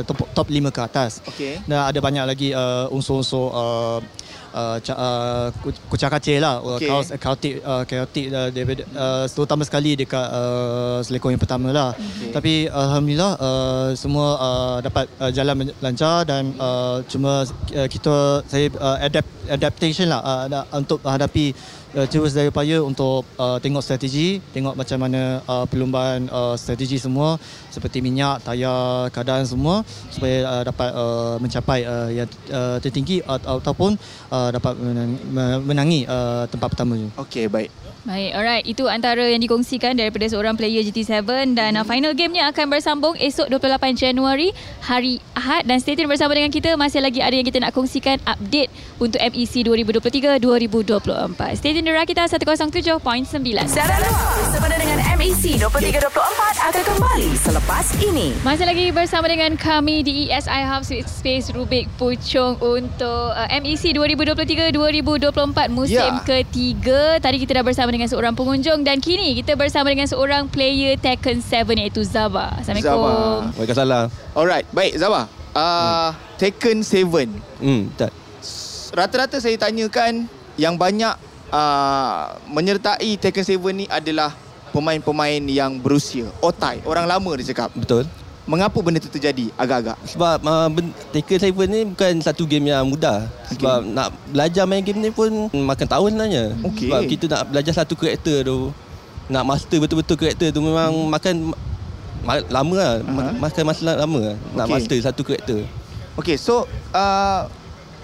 top, 0.09 0.25
top 0.33 0.47
5 0.49 0.73
ke 0.73 0.81
atas. 0.81 1.21
Okey. 1.29 1.61
Dan 1.69 1.93
ada 1.93 1.99
banyak 2.01 2.25
lagi 2.25 2.57
uh, 2.57 2.89
unsur-unsur 2.89 3.53
uh, 3.53 4.01
uh, 4.53 4.77
uh, 4.81 5.47
ku- 5.61 5.81
kucak 5.91 6.09
kacir 6.17 6.41
lah 6.41 6.61
okay. 6.61 6.89
chaos, 6.89 7.09
chaotic 7.15 7.53
uh, 7.63 7.83
chaotic 7.85 8.31
uh, 8.33 8.49
daripada 8.49 8.81
uh, 8.95 9.25
terutama 9.29 9.63
sekali 9.65 9.95
dekat 9.95 10.27
uh, 10.29 10.99
selekong 11.05 11.33
yang 11.35 11.41
pertama 11.41 11.69
lah 11.69 11.89
Okey. 11.93 12.31
tapi 12.33 12.53
alhamdulillah 12.69 13.33
uh, 13.39 13.89
semua 13.93 14.27
uh, 14.37 14.77
dapat 14.83 15.05
uh, 15.19 15.31
jalan 15.33 15.69
lancar 15.81 16.27
dan 16.27 16.53
uh, 16.57 17.01
cuma 17.07 17.45
uh, 17.75 17.87
kita 17.87 18.43
saya 18.45 18.67
uh, 18.77 18.97
adapt 19.01 19.29
adaptation 19.49 20.07
lah 20.09 20.21
uh, 20.21 20.65
untuk 20.77 21.01
hadapi 21.01 21.53
uh, 21.97 22.05
terus 22.05 22.37
daya 22.37 22.53
upaya 22.53 22.77
untuk 22.83 23.25
uh, 23.39 23.57
tengok 23.57 23.81
strategi 23.81 24.37
tengok 24.53 24.77
macam 24.77 24.97
mana 25.01 25.41
uh, 25.45 25.65
perlumbaan 25.65 26.29
uh, 26.29 26.53
strategi 26.53 27.01
semua 27.01 27.41
seperti 27.79 28.03
minyak 28.03 28.43
tayar 28.43 29.07
keadaan 29.15 29.47
semua 29.47 29.87
supaya 30.11 30.43
uh, 30.43 30.63
dapat 30.67 30.89
uh, 30.91 31.35
mencapai 31.39 31.79
uh, 31.87 32.09
yang 32.11 32.29
uh, 32.51 32.77
tertinggi 32.83 33.23
atau, 33.23 33.63
ataupun 33.63 33.95
uh, 34.29 34.49
dapat 34.51 34.75
menang- 34.75 35.63
menangi 35.63 36.03
uh, 36.03 36.43
tempat 36.51 36.75
pertama 36.75 36.99
tu. 36.99 37.07
Okey, 37.23 37.47
baik. 37.47 37.71
Baik, 38.07 38.31
alright. 38.31 38.63
Itu 38.63 38.87
antara 38.87 39.27
yang 39.27 39.43
dikongsikan 39.43 39.95
daripada 39.95 40.23
seorang 40.27 40.55
player 40.55 40.83
GT7 40.87 41.23
dan 41.51 41.75
uh, 41.75 41.83
final 41.83 42.15
gamenya 42.15 42.47
akan 42.49 42.71
bersambung 42.71 43.15
esok 43.19 43.51
28 43.51 43.95
Januari 43.95 44.55
hari 44.83 45.19
Ahad 45.35 45.67
dan 45.67 45.83
stay 45.83 45.99
tune 45.99 46.07
bersama 46.07 46.35
dengan 46.35 46.49
kita. 46.49 46.79
Masih 46.79 47.03
lagi 47.03 47.19
ada 47.19 47.35
yang 47.35 47.43
kita 47.43 47.59
nak 47.59 47.75
kongsikan 47.75 48.19
update 48.23 48.71
untuk 49.03 49.19
MEC 49.19 49.67
2023-2024. 49.67 51.59
Stay 51.59 51.75
tune 51.75 51.85
di 51.85 51.93
Rakita 51.93 52.27
107.9. 52.27 53.03
Siaran 53.67 53.99
luar 53.99 54.31
bersama 54.47 54.67
dengan 54.73 54.97
MEC 55.19 55.59
2324 55.59 56.67
akan 56.71 56.83
kembali 56.95 57.29
selepas 57.35 57.68
ini. 57.69 58.33
Masih 58.41 58.65
lagi 58.65 58.89
bersama 58.89 59.29
dengan 59.29 59.53
kami 59.53 60.01
di 60.01 60.25
ESI 60.25 60.65
Hub 60.65 60.81
Space 61.05 61.53
Rubik 61.53 61.85
Puchong 62.01 62.57
untuk 62.57 63.29
uh, 63.29 63.45
MEC 63.61 63.93
2023-2024 63.93 65.69
musim 65.69 66.01
Ya. 66.01 66.17
ketiga. 66.25 67.21
Tadi 67.21 67.37
kita 67.37 67.61
dah 67.61 67.65
bersama 67.65 67.93
dengan 67.93 68.09
seorang 68.09 68.33
pengunjung 68.33 68.81
dan 68.81 68.97
kini 68.97 69.37
kita 69.37 69.53
bersama 69.53 69.93
dengan 69.93 70.09
seorang 70.09 70.49
player 70.49 70.97
Tekken 70.97 71.45
7 71.45 71.69
iaitu 71.77 72.01
Zaba. 72.01 72.57
Assalamualaikum. 72.57 73.53
Waalaikumsalam. 73.53 74.05
Alright, 74.33 74.65
baik 74.73 74.97
Zabah. 74.97 75.29
Uh, 75.53 76.09
Taken 76.41 76.81
7. 76.81 77.29
Hmm, 77.61 77.93
tak. 77.93 78.09
Rata-rata 78.97 79.37
saya 79.37 79.53
tanyakan 79.61 80.25
yang 80.57 80.73
banyak 80.73 81.13
uh, 81.53 82.33
menyertai 82.49 83.13
Taken 83.21 83.45
7 83.45 83.61
ni 83.77 83.85
adalah 83.85 84.33
pemain-pemain 84.69 85.41
yang 85.43 85.75
berusia. 85.75 86.29
Otai, 86.39 86.81
orang 86.83 87.05
lama 87.05 87.31
dia 87.35 87.49
cakap. 87.49 87.69
Betul. 87.73 88.05
Mengapa 88.43 88.81
benda 88.81 88.97
itu 88.97 89.05
terjadi 89.07 89.53
agak-agak? 89.53 89.93
Sebab 90.09 90.41
uh, 90.41 90.67
ben- 90.67 90.95
Taken 91.11 91.37
7 91.53 91.69
ni 91.69 91.79
bukan 91.85 92.13
satu 92.17 92.43
game 92.43 92.65
yang 92.67 92.81
mudah. 92.81 93.29
Sebab 93.47 93.79
Okey. 93.79 93.93
nak 93.93 94.07
belajar 94.25 94.63
main 94.65 94.81
game 94.81 94.97
ni 94.99 95.09
pun 95.09 95.29
makan 95.51 95.85
tahun 95.85 96.09
sebenarnya. 96.09 96.45
Okey. 96.63 96.89
Sebab 96.89 97.01
kita 97.05 97.25
nak 97.29 97.41
belajar 97.45 97.73
satu 97.75 97.93
karakter 97.93 98.41
tu. 98.41 98.73
Nak 99.29 99.45
master 99.45 99.77
betul-betul 99.77 100.17
karakter 100.17 100.49
tu 100.49 100.59
memang 100.59 100.89
Hmm. 100.89 101.07
makan 101.07 101.35
ma- 102.19 102.47
lama 102.49 102.73
lah. 102.73 102.93
Ma- 103.05 103.21
Aha. 103.27 103.37
Makan 103.37 103.63
masa 103.63 103.81
lama 103.85 104.19
lah. 104.23 104.37
Nak 104.55 104.65
Okey. 104.65 104.73
master 104.73 104.97
satu 105.03 105.21
karakter. 105.21 105.59
Okey, 106.17 106.35
so 106.35 106.65
uh, 106.89 107.45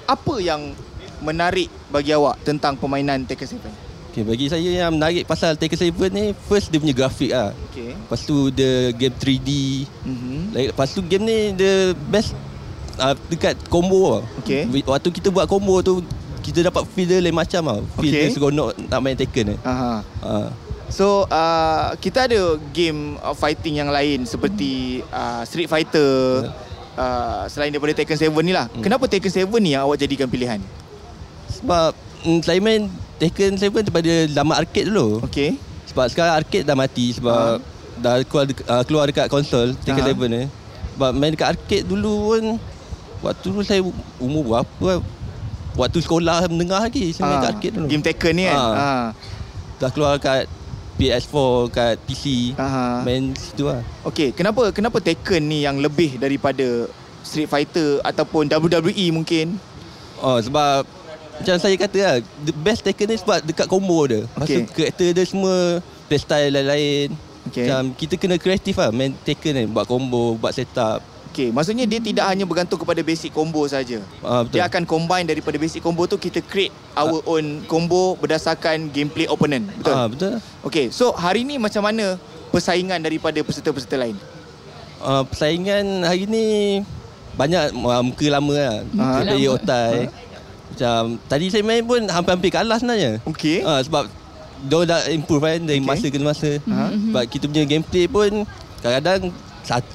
apa 0.05 0.33
yang 0.37 0.77
menarik 1.19 1.73
bagi 1.89 2.13
awak 2.13 2.37
tentang 2.45 2.77
permainan 2.77 3.25
Taken 3.25 3.57
7? 3.57 3.84
Okay, 4.15 4.23
bagi 4.23 4.47
saya 4.47 4.87
yang 4.87 4.95
menarik 4.95 5.27
pasal 5.27 5.59
Taken 5.59 5.91
7 5.91 6.07
ni 6.15 6.31
first 6.47 6.71
dia 6.71 6.79
punya 6.79 6.95
grafik 6.95 7.35
lah. 7.35 7.51
Okey. 7.67 7.99
Lepas 7.99 8.23
tu 8.23 8.47
dia 8.47 8.95
game 8.95 9.11
3D. 9.11 9.49
Mhm. 10.07 10.55
Like, 10.55 10.67
lepas 10.71 10.87
tu 10.95 11.03
game 11.03 11.27
ni 11.27 11.51
the 11.51 11.91
best 12.07 12.31
uh, 12.95 13.11
dekat 13.27 13.59
combo 13.67 14.15
lah. 14.15 14.23
Okey. 14.39 14.71
Waktu 14.87 15.11
kita 15.19 15.35
buat 15.35 15.51
combo 15.51 15.83
tu 15.83 15.99
kita 16.47 16.63
dapat 16.63 16.87
feel 16.95 17.11
dia 17.11 17.19
lain 17.19 17.35
macam 17.35 17.59
lah. 17.67 17.83
Feel 17.99 18.15
Okey. 18.15 18.21
dia 18.23 18.31
seronok 18.31 18.69
nak 18.87 18.99
main 19.03 19.19
Tekken 19.19 19.51
ni. 19.51 19.55
Aha. 19.67 19.99
Uh, 20.23 20.47
So 20.87 21.27
uh, 21.27 21.91
kita 21.99 22.31
ada 22.31 22.55
game 22.71 23.19
fighting 23.35 23.83
yang 23.83 23.91
lain 23.91 24.23
seperti 24.23 25.03
uh, 25.11 25.43
Street 25.43 25.67
Fighter 25.67 26.07
uh, 26.95 27.43
selain 27.51 27.67
daripada 27.67 27.91
Taken 27.91 28.31
7 28.31 28.47
ni 28.47 28.55
lah. 28.55 28.71
Hmm. 28.71 28.79
Kenapa 28.79 29.11
Taken 29.11 29.43
7 29.43 29.59
ni 29.59 29.75
yang 29.75 29.83
awak 29.83 29.99
jadikan 29.99 30.31
pilihan? 30.31 30.63
sebab 31.55 31.97
mm, 32.25 32.39
saya 32.45 32.59
main 32.61 32.85
Tekken 33.15 33.55
7 33.55 33.71
daripada 33.71 34.13
zaman 34.27 34.55
arcade 34.55 34.87
dulu. 34.87 35.23
Okey. 35.23 35.55
Sebab 35.87 36.05
sekarang 36.11 36.33
arcade 36.35 36.67
dah 36.67 36.75
mati 36.75 37.15
sebab 37.15 37.63
dah 37.95 38.19
keluar, 38.27 38.45
dek- 38.45 38.67
uh, 38.67 38.83
keluar 38.83 39.05
dekat 39.07 39.27
konsol 39.31 39.71
Tekken 39.81 40.03
Aha. 40.03 40.11
7 40.11 40.27
ni. 40.27 40.43
Sebab 40.95 41.09
main 41.11 41.31
dekat 41.31 41.55
arcade 41.55 41.85
dulu 41.87 42.13
pun 42.29 42.43
waktu 43.23 43.47
tu 43.47 43.61
saya 43.63 43.81
umur 44.19 44.43
berapa 44.43 44.99
Waktu 45.75 45.99
sekolah 45.99 46.47
menengah 46.47 46.87
lagi 46.87 47.11
saya 47.11 47.27
main 47.27 47.35
Ah, 47.35 47.41
kat 47.41 47.51
arcade 47.55 47.73
dulu. 47.75 47.87
Game 47.91 48.03
Taken 48.03 48.33
ni 48.33 48.43
kan? 48.47 48.55
Ah. 48.55 48.75
Ah. 48.75 49.05
Dah 49.75 49.89
keluar 49.91 50.15
kat 50.17 50.47
PS4, 50.95 51.35
kat 51.67 51.95
PC. 52.07 52.55
Aha. 52.55 53.03
Main 53.03 53.35
situ 53.35 53.67
lah. 53.67 53.83
Okey, 54.07 54.31
kenapa 54.31 54.71
kenapa 54.71 55.03
Taken 55.03 55.43
ni 55.43 55.67
yang 55.67 55.75
lebih 55.75 56.15
daripada 56.15 56.87
Street 57.19 57.51
Fighter 57.51 57.99
ataupun 57.99 58.47
WWE 58.47 59.11
mungkin? 59.11 59.59
Oh 60.23 60.39
sebab 60.39 60.87
macam 61.35 61.55
saya 61.57 61.75
kata 61.75 61.97
lah 61.97 62.15
The 62.41 62.53
best 62.55 62.81
Tekken 62.81 63.05
ni 63.05 63.15
sebab 63.15 63.39
dekat 63.41 63.65
combo 63.65 64.03
dia 64.03 64.23
Lepas 64.23 64.43
Okey. 64.43 64.55
tu 64.57 64.71
karakter 64.73 65.07
dia 65.11 65.23
semua 65.23 65.55
Playstyle 66.05 66.51
lain-lain 66.51 67.07
Okey. 67.45 67.61
Macam 67.61 67.81
kita 67.93 68.13
kena 68.15 68.35
kreatif 68.35 68.75
lah 68.75 68.89
Main 68.89 69.13
Tekken 69.19 69.53
ni 69.53 69.63
Buat 69.65 69.85
combo 69.85 70.35
Buat 70.35 70.53
setup 70.53 71.03
Okey, 71.27 71.51
maksudnya 71.51 71.83
dia 71.83 71.99
tidak 71.99 72.23
hanya 72.25 72.43
bergantung 72.43 72.79
kepada 72.79 73.03
basic 73.03 73.27
combo 73.29 73.67
saja. 73.67 73.99
Betul 73.99 74.55
Dia 74.55 74.71
akan 74.71 74.87
combine 74.87 75.27
daripada 75.27 75.59
basic 75.59 75.83
combo 75.83 76.07
tu 76.07 76.15
kita 76.15 76.39
create 76.39 76.71
our 76.95 77.19
own 77.25 77.59
combo 77.65 78.15
berdasarkan 78.15 78.87
gameplay 78.87 79.27
opponent. 79.27 79.67
Betul? 79.75 79.91
ah, 79.91 80.07
Betul 80.07 80.33
Okey, 80.63 80.85
so 80.89 81.11
hari 81.11 81.43
ni 81.43 81.59
macam 81.59 81.83
mana 81.83 82.15
persaingan 82.49 83.03
daripada 83.03 83.35
peserta-peserta 83.37 83.99
lain? 83.99 84.15
ah, 84.97 85.27
Persaingan 85.27 85.83
hari 86.01 86.23
ni 86.23 86.45
Banyak 87.35 87.75
ah, 87.75 87.99
muka 87.99 88.27
lama 88.31 88.53
lah 88.55 88.75
Muka 88.87 89.03
Ah. 89.03 89.23
player 89.27 89.51
otai 89.51 89.95
Macam 90.75 90.99
Tadi 91.25 91.45
saya 91.47 91.63
main 91.63 91.81
pun 91.81 92.03
Hampir-hampir 92.03 92.51
kalah 92.51 92.75
sebenarnya 92.75 93.23
Okey. 93.23 93.63
ah, 93.63 93.79
Sebab 93.79 94.11
Dia 94.61 94.79
dah 94.83 94.99
improve 95.09 95.41
kan 95.41 95.59
Dari 95.59 95.79
Okey. 95.79 95.87
masa 95.87 96.05
ke 96.05 96.17
masa 96.19 96.51
Ah. 96.67 96.91
Sebab 96.91 97.23
kita 97.25 97.47
punya 97.47 97.63
gameplay 97.63 98.05
pun 98.05 98.43
Kadang-kadang 98.77 99.31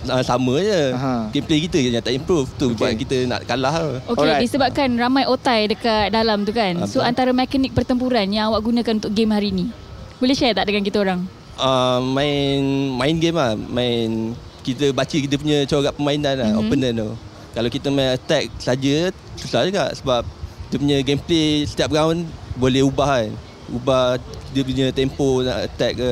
ah, 0.08 0.24
sama 0.24 0.58
je 0.58 0.82
Aha. 0.90 1.30
Gameplay 1.30 1.60
kita 1.62 1.78
je 1.78 1.88
yang 1.92 2.02
tak 2.02 2.10
improve 2.12 2.48
Tu 2.56 2.66
buat 2.72 2.90
Okey. 2.90 3.00
kita 3.00 3.16
nak 3.24 3.40
kalah 3.44 3.70
lah. 3.70 4.00
Okey, 4.04 4.18
Alright. 4.18 4.42
disebabkan 4.42 4.88
ramai 4.94 5.24
otai 5.24 5.68
dekat 5.68 6.10
dalam 6.10 6.42
tu 6.42 6.50
kan. 6.50 6.74
So 6.84 6.98
antara 7.00 7.30
mekanik 7.30 7.70
pertempuran 7.70 8.26
yang 8.26 8.50
awak 8.50 8.64
gunakan 8.64 8.98
untuk 8.98 9.12
game 9.12 9.30
hari 9.30 9.52
ni. 9.52 9.70
Boleh 10.18 10.34
share 10.34 10.52
tak 10.52 10.66
dengan 10.66 10.82
kita 10.82 10.98
orang? 10.98 11.20
uh, 11.54 12.00
main 12.02 12.60
main 12.90 13.14
game 13.14 13.36
lah 13.36 13.52
main 13.52 14.32
kita 14.60 14.90
baca 14.90 15.12
kita 15.12 15.36
punya 15.36 15.62
corak 15.64 15.92
permainan 15.92 16.34
lah 16.34 16.46
Mhm. 16.46 16.50
mm-hmm. 16.50 16.66
opponent 16.66 16.94
tu 16.96 17.10
kalau 17.50 17.68
kita 17.68 17.86
main 17.88 18.10
attack 18.10 18.44
saja 18.56 18.94
susah 19.36 19.60
juga 19.62 19.92
sebab 19.92 20.24
dia 20.70 20.76
punya 20.78 20.96
gameplay 21.02 21.66
setiap 21.66 21.90
round 21.90 22.24
boleh 22.54 22.86
ubah 22.86 23.08
kan? 23.20 23.30
Ubah 23.70 24.18
dia 24.54 24.62
punya 24.62 24.86
tempo 24.94 25.42
nak 25.42 25.66
attack 25.66 25.98
ke 25.98 26.10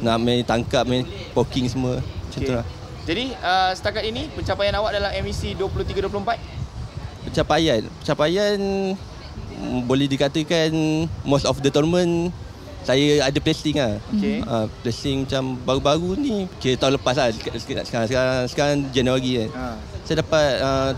nak 0.00 0.16
main 0.22 0.46
tangkap 0.46 0.86
main 0.86 1.02
poking 1.34 1.66
semua. 1.66 1.98
Macam 1.98 2.40
tu 2.40 2.52
lah. 2.54 2.66
Jadi 3.04 3.34
uh, 3.42 3.74
setakat 3.74 4.06
ini 4.06 4.30
pencapaian 4.30 4.74
awak 4.78 4.94
dalam 4.94 5.10
MEC 5.26 5.58
23-24? 5.58 6.60
pencapaian. 7.24 7.80
Pencapaian 8.02 8.56
mm, 9.60 9.78
boleh 9.84 10.06
dikatakan 10.08 10.72
most 11.22 11.44
of 11.44 11.60
the 11.60 11.70
tournament 11.70 12.32
saya 12.80 13.28
ada 13.28 13.38
placing 13.38 13.76
lah. 13.76 14.00
Okey. 14.16 14.40
Uh, 14.40 14.66
placing 14.80 15.28
macam 15.28 15.42
baru-baru 15.68 16.16
ni 16.16 16.48
Kira 16.56 16.80
tahun 16.80 16.96
lepas 16.96 17.12
lah 17.12 17.28
Sekarang, 17.28 17.60
sekarang, 17.60 18.06
sekarang, 18.08 18.40
sekarang 18.48 18.76
Januari 18.88 19.44
kan. 19.44 19.48
Ha. 19.52 19.66
Saya 20.08 20.16
dapat 20.24 20.50
uh, 20.64 20.90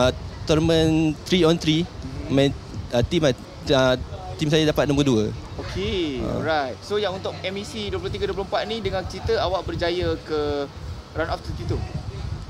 uh, 0.00 0.12
Tournament 0.48 1.12
3 1.28 1.44
on 1.44 1.56
3 1.60 1.99
Main 2.30 2.50
uh, 2.90 3.02
Team 3.02 3.20
lah 3.22 3.34
uh, 3.68 3.94
Team 4.34 4.48
saya 4.48 4.64
dapat 4.64 4.88
nombor 4.88 5.04
2 5.04 5.28
Okey, 5.60 6.24
Ah. 6.24 6.40
alright. 6.40 6.76
So 6.80 6.96
yang 6.96 7.12
untuk 7.12 7.36
MEC 7.38 7.92
23-24 7.92 8.64
ni 8.64 8.80
dengan 8.80 9.04
cerita 9.04 9.36
awak 9.38 9.62
berjaya 9.62 10.16
ke 10.18 10.64
round 11.12 11.30
of 11.30 11.40
32. 11.44 11.76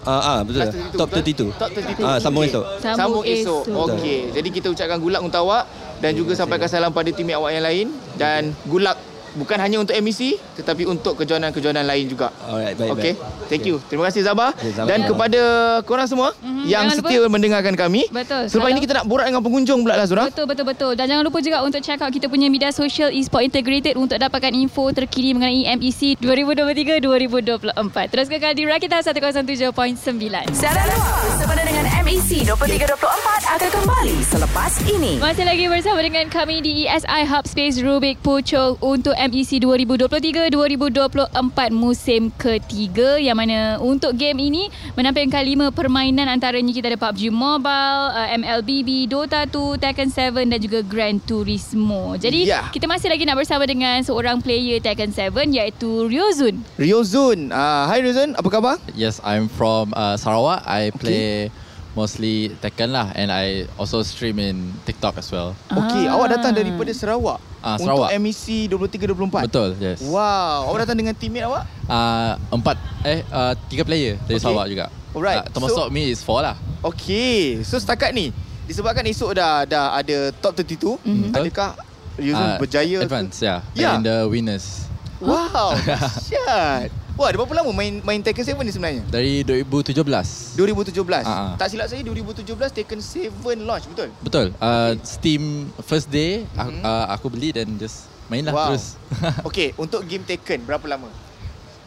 Ah, 0.00 0.38
ah 0.38 0.40
betul. 0.40 0.62
Last 0.62 0.72
32, 0.72 0.96
Top 0.96 1.08
betul? 1.10 1.50
32. 1.50 1.60
Top 1.60 1.70
32. 1.75 2.00
Ah, 2.00 2.16
sambung 2.16 2.44
esok. 2.46 2.64
Sambung 2.78 2.96
Sambung 2.96 3.25
esok. 3.26 3.62
esok. 3.66 3.84
Okey. 3.90 4.18
Jadi 4.30 4.49
kita 4.49 4.66
ucapkan 4.70 4.96
good 4.96 5.12
luck 5.12 5.25
untuk 5.26 5.40
awak 5.42 5.64
dan 5.99 6.14
juga 6.14 6.32
sampaikan 6.32 6.70
salam 6.70 6.88
pada 6.88 7.10
tim 7.10 7.28
awak 7.28 7.50
yang 7.50 7.64
lain 7.66 7.87
dan 8.14 8.54
good 8.64 8.80
luck 8.80 8.96
bukan 9.34 9.58
hanya 9.58 9.76
untuk 9.78 9.94
MEC 9.94 10.37
tetapi 10.54 10.84
untuk 10.84 11.14
kejohanan-kejohanan 11.16 11.82
lain 11.82 12.06
juga. 12.06 12.30
Alright, 12.42 12.75
baik, 12.75 12.90
Okey. 12.92 13.12
baik. 13.14 13.46
Thank 13.46 13.64
you. 13.64 13.76
Terima 13.84 14.06
kasih 14.06 14.22
Zabah 14.22 14.50
Okay, 14.52 14.72
dan 14.72 15.02
kepada 15.02 15.42
korang 15.82 16.06
semua 16.06 16.30
Mhm, 16.37 16.64
yang 16.64 16.87
jangan 16.87 16.96
setia 16.96 17.20
mendengarkan 17.26 17.75
kami. 17.75 18.06
Betul. 18.08 18.46
Selepas 18.46 18.54
Kalau- 18.60 18.72
ini 18.72 18.80
kita 18.80 18.94
nak 18.94 19.06
borak 19.06 19.26
dengan 19.26 19.42
pengunjung 19.42 19.78
pula 19.80 19.94
lah 19.94 20.04
Zura. 20.04 20.25
Betul 20.25 20.46
betul 20.46 20.64
betul 20.64 20.92
dan 20.92 21.06
jangan 21.06 21.22
lupa 21.22 21.38
juga 21.38 21.58
untuk 21.60 21.80
check 21.80 21.99
out 21.99 22.08
kita 22.08 22.26
punya 22.26 22.46
media 22.46 22.70
sosial 22.70 23.10
eSport 23.10 23.42
Integrated 23.42 23.94
untuk 23.94 24.14
dapatkan 24.14 24.52
info 24.52 24.90
terkini 24.90 25.32
mengenai 25.32 25.66
MEC 25.72 26.14
2023-2024. 26.16 28.08
Terus 28.08 28.26
kekal 28.26 28.52
di 28.52 28.64
Rakita 28.64 29.00
107.9. 29.00 30.46
Siaran 30.50 30.87
luar 30.87 31.18
bersama 31.25 31.52
dengan 31.56 31.84
MEC 32.00 32.44
2324 32.44 33.42
akan 33.50 33.70
kembali 33.72 34.16
selepas 34.22 34.72
ini. 34.87 35.12
Masih 35.16 35.42
lagi 35.42 35.64
bersama 35.66 36.00
dengan 36.00 36.26
kami 36.26 36.60
di 36.60 36.84
ESI 36.84 37.22
Hub 37.26 37.44
Space 37.44 37.78
Rubik 37.78 38.20
Puchong 38.20 38.78
untuk 38.80 39.16
MEC 39.23 39.61
2023-2024 39.61 41.29
musim 41.71 42.33
ketiga 42.33 43.15
yang 43.15 43.37
mana 43.37 43.77
untuk 43.77 44.12
game 44.12 44.41
ini 44.43 44.67
menampilkan 44.93 45.43
lima 45.43 45.69
permainan 45.69 46.25
antaranya 46.25 46.73
kita 46.73 46.89
ada 46.89 46.97
PUBG 46.97 47.29
Mobile, 47.29 48.03
uh, 48.11 48.29
MLBB, 48.33 49.05
Dota 49.07 49.45
2, 49.45 49.77
Tekken 49.77 50.09
7 50.09 50.49
dan 50.49 50.57
juga 50.57 50.81
Gran 50.81 51.21
Turismo. 51.21 52.17
Jadi 52.17 52.49
Ya. 52.49 52.73
kita 52.73 52.85
masih 52.85 53.07
lagi 53.07 53.23
nak 53.23 53.37
bersama 53.37 53.62
dengan 53.62 54.00
seorang 54.00 54.41
player 54.41 54.81
Tekken 54.81 55.12
7 55.12 55.53
iaitu 55.53 56.09
Ryozun. 56.09 56.65
Ryozun. 56.75 57.53
Ah, 57.53 57.85
hai 57.87 58.00
Ryozun, 58.00 58.33
apa 58.33 58.49
khabar? 58.49 58.81
Yes, 58.91 59.21
I'm 59.21 59.47
from 59.47 59.93
uh, 59.93 60.17
Sarawak. 60.17 60.65
I 60.65 60.89
play 60.91 61.53
mostly 61.93 62.55
Tekken 62.57 62.89
lah 62.89 63.12
and 63.12 63.29
I 63.29 63.69
also 63.75 64.00
stream 64.00 64.39
in 64.39 64.73
TikTok 64.83 65.19
as 65.19 65.29
well. 65.29 65.53
Okey, 65.69 66.09
Ah. 66.09 66.17
awak 66.17 66.33
datang 66.33 66.57
daripada 66.57 66.89
Sarawak. 66.91 67.50
Ah, 67.61 67.76
Untuk 67.76 67.93
Sarawak. 67.93 68.09
MEC 68.17 68.45
23-24. 68.67 69.45
Betul, 69.45 69.69
yes. 69.76 70.00
Wow, 70.02 70.67
awak 70.67 70.79
datang 70.83 70.97
dengan 70.97 71.12
teammate 71.12 71.45
awak? 71.45 71.69
Uh, 71.85 72.33
empat, 72.50 72.76
eh, 73.05 73.21
uh, 73.26 73.52
tiga 73.69 73.85
player 73.85 74.17
dari 74.23 74.35
Okay. 74.35 74.43
Sarawak 74.43 74.67
juga. 74.67 74.87
Alright, 75.11 75.43
Uh, 75.43 75.52
termasuk 75.52 75.85
so- 75.85 75.93
me 75.93 76.09
is 76.09 76.21
four 76.21 76.40
lah. 76.40 76.57
Okey, 76.81 77.61
so 77.61 77.76
setakat 77.76 78.11
ni 78.11 78.33
disebabkan 78.64 79.05
esok 79.05 79.35
dah 79.35 79.62
dah 79.62 79.93
ada 79.93 80.33
top 80.35 80.57
32, 80.57 80.97
Mhm. 80.99 81.35
adakah 81.35 81.76
Ryozun 82.17 82.47
Uh, 82.47 82.57
berjaya 82.57 82.97
ke? 82.97 83.05
Advance, 83.05 83.37
yeah. 83.38 83.61
Yeah. 83.73 83.95
And 83.95 84.02
the 84.02 84.25
winners. 84.25 84.88
Wow, 85.19 85.76
dahsyat. 85.85 86.88
Wah, 87.21 87.29
dah 87.29 87.37
berapa 87.37 87.53
lama 87.53 87.69
main 87.71 88.00
main 88.00 88.17
Tekken 88.19 88.41
7 88.49 88.65
ni 88.65 88.73
sebenarnya? 88.73 89.05
Dari 89.05 89.45
2017. 89.45 90.57
2017. 90.57 91.21
Ah, 91.21 91.53
ah. 91.53 91.53
Tak 91.61 91.69
silap 91.69 91.85
saya 91.85 92.00
2017 92.00 92.49
Tekken 92.73 92.97
7 92.97 93.29
launch, 93.61 93.85
betul? 93.93 94.09
Betul. 94.25 94.47
Uh, 94.57 94.97
Steam 95.05 95.69
first 95.85 96.09
day, 96.09 96.49
aku, 96.57 96.73
Mhm. 96.73 96.81
uh, 96.81 97.07
aku 97.12 97.27
beli 97.29 97.53
dan 97.53 97.77
just 97.77 98.09
main 98.27 98.41
lah 98.41 98.57
Wow. 98.57 98.67
terus. 98.73 98.97
Okey, 99.45 99.77
untuk 99.85 100.00
game 100.09 100.25
Tekken 100.25 100.65
berapa 100.65 100.81
lama? 100.89 101.12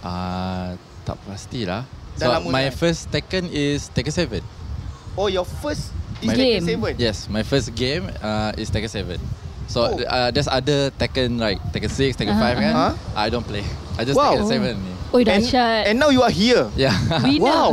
uh, 0.06 0.78
tak 1.02 1.18
pastilah. 1.25 1.82
Dah 2.13 2.22
So, 2.22 2.30
lama 2.30 2.54
my 2.54 2.70
sangat? 2.70 2.78
first 2.78 3.02
Tekken 3.10 3.50
is 3.50 3.90
Tekken 3.90 4.13
7. 4.13 4.46
Oh, 5.18 5.34
your 5.34 5.50
first 5.66 5.90
is 6.22 6.30
My- 6.30 6.38
Tekken 6.38 6.62
Game. 6.62 6.94
7. 6.94 7.02
Yes, 7.02 7.25
my 7.25 7.42
first 7.42 7.74
game 7.74 8.06
uh, 8.22 8.54
is 8.54 8.70
Tekken 8.70 8.86
7. 8.86 9.18
So 9.66 9.82
Oh. 9.82 9.98
uh, 9.98 10.30
there's 10.30 10.46
other 10.46 10.94
Tekken 10.94 11.42
like 11.42 11.58
Tekken 11.74 11.90
6, 11.90 12.22
Tekken 12.22 12.38
5 12.38 12.54
kan? 12.62 12.74
Uh-huh. 12.78 12.94
I 13.18 13.34
don't 13.34 13.42
play. 13.42 13.66
I 13.98 14.06
just 14.06 14.13
Wow. 14.13 14.38
Tekken 14.38 14.46
7 14.46 14.78
ni. 14.78 14.92
Oi 15.13 15.22
And, 15.22 15.29
dahsyat. 15.29 15.82
and 15.88 15.96
now 15.96 16.10
you 16.10 16.22
are 16.22 16.34
here. 16.34 16.65
Yeah. 16.74 16.98
Winner. 17.22 17.46
Wow. 17.46 17.72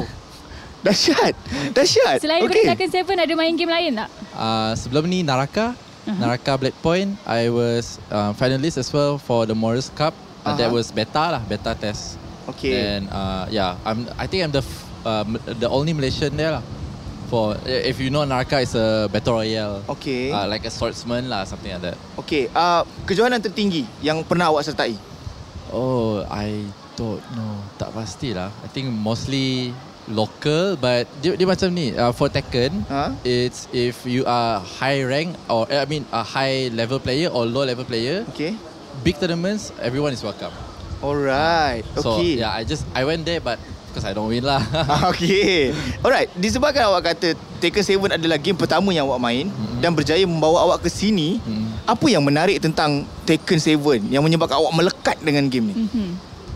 Dahsyat. 0.81 1.33
Dahsyat. 1.73 2.21
Selain 2.21 2.41
Okey. 2.45 2.65
daripada 2.69 2.77
Tekken 2.77 2.91
7 3.17 3.25
ada 3.25 3.33
main 3.35 3.53
game 3.53 3.69
lain 3.69 3.93
tak? 3.97 4.09
uh, 4.33 4.73
sebelum 4.77 5.09
ni 5.09 5.25
Naraka, 5.25 5.73
Uh-huh. 6.01 6.17
Naraka 6.17 6.57
Blade 6.57 6.75
Point, 6.81 7.13
I 7.29 7.53
was 7.53 8.01
uh, 8.09 8.33
finalist 8.33 8.81
as 8.81 8.89
well 8.89 9.21
for 9.21 9.45
the 9.45 9.53
Morris 9.53 9.93
Cup. 9.93 10.17
Uh, 10.41 10.57
That 10.57 10.73
Uh-huh. 10.73 10.81
was 10.81 10.89
beta 10.89 11.37
lah, 11.37 11.43
beta 11.45 11.77
test. 11.77 12.17
Okey. 12.49 12.73
And 12.73 13.05
uh, 13.13 13.45
yeah, 13.53 13.77
I'm. 13.85 14.09
I 14.17 14.25
think 14.25 14.41
I'm 14.41 14.51
the 14.51 14.65
f- 14.65 14.85
uh, 15.05 15.29
m- 15.29 15.37
the 15.61 15.69
only 15.69 15.93
Malaysian 15.93 16.33
there 16.35 16.57
lah. 16.57 16.65
For 17.29 17.53
if 17.69 18.01
you 18.01 18.09
know 18.09 18.25
Naraka 18.25 18.65
is 18.65 18.73
a 18.73 19.13
battle 19.13 19.37
royale. 19.39 19.85
Okey. 19.93 20.33
Uh, 20.33 20.49
like 20.49 20.65
a 20.65 20.73
swordsman 20.73 21.29
lah, 21.29 21.45
something 21.45 21.69
like 21.69 21.93
that. 21.93 21.97
Okey, 22.17 22.49
uh, 22.51 22.83
kejohanan 23.05 23.39
tertinggi 23.39 23.85
yang 24.01 24.25
pernah 24.25 24.49
awak 24.49 24.65
sertai? 24.65 24.97
Oh, 25.69 26.25
I 26.27 26.65
don't 27.01 27.25
know. 27.33 27.57
Tak 27.75 27.91
pasti 27.91 28.31
lah. 28.31 28.53
I 28.61 28.69
think 28.69 28.93
mostly 28.93 29.73
local 30.07 30.75
but 30.75 31.07
dia, 31.19 31.33
dia 31.33 31.47
macam 31.47 31.71
ni 31.71 31.95
uh, 31.95 32.11
for 32.11 32.27
Tekken 32.27 32.83
Ha? 32.91 33.15
it's 33.23 33.71
if 33.71 34.03
you 34.03 34.27
are 34.27 34.59
high 34.59 35.01
rank 35.01 35.39
or 35.47 35.65
eh, 35.67 35.79
I 35.79 35.87
mean 35.87 36.03
a 36.11 36.21
high 36.21 36.67
level 36.69 36.99
player 36.99 37.31
or 37.31 37.47
low 37.47 37.63
level 37.63 37.87
player 37.87 38.27
Okey. 38.27 38.59
big 39.01 39.17
tournaments 39.17 39.71
everyone 39.79 40.11
is 40.11 40.19
welcome 40.21 40.51
Alright. 40.99 41.87
so 41.95 42.19
Okey. 42.19 42.37
yeah 42.37 42.51
I 42.51 42.67
just 42.67 42.83
I 42.91 43.07
went 43.07 43.23
there 43.23 43.39
but 43.39 43.63
because 43.87 44.03
I 44.03 44.11
don't 44.11 44.27
win 44.27 44.43
lah 44.43 44.59
Ah, 44.91 45.15
Okey. 45.15 45.71
Alright, 46.03 46.27
disebabkan 46.35 46.91
awak 46.91 47.15
kata 47.15 47.39
Tekken 47.59 47.85
7 48.11 48.19
adalah 48.19 48.35
game 48.37 48.55
pertama 48.55 48.91
yang 48.91 49.07
awak 49.07 49.21
main 49.21 49.47
Mhm. 49.47 49.79
dan 49.79 49.95
berjaya 49.95 50.25
membawa 50.25 50.65
awak 50.65 50.83
ke 50.83 50.91
sini, 50.91 51.39
Mhm. 51.39 51.87
apa 51.87 52.07
yang 52.07 52.23
menarik 52.23 52.59
tentang 52.59 53.07
Tekken 53.23 53.59
7 53.59 53.79
yang 54.07 54.21
menyebabkan 54.21 54.59
awak 54.59 54.75
melekat 54.75 55.17
dengan 55.21 55.47
game 55.47 55.71
ni? 55.71 55.75
Mhm. 55.87 56.11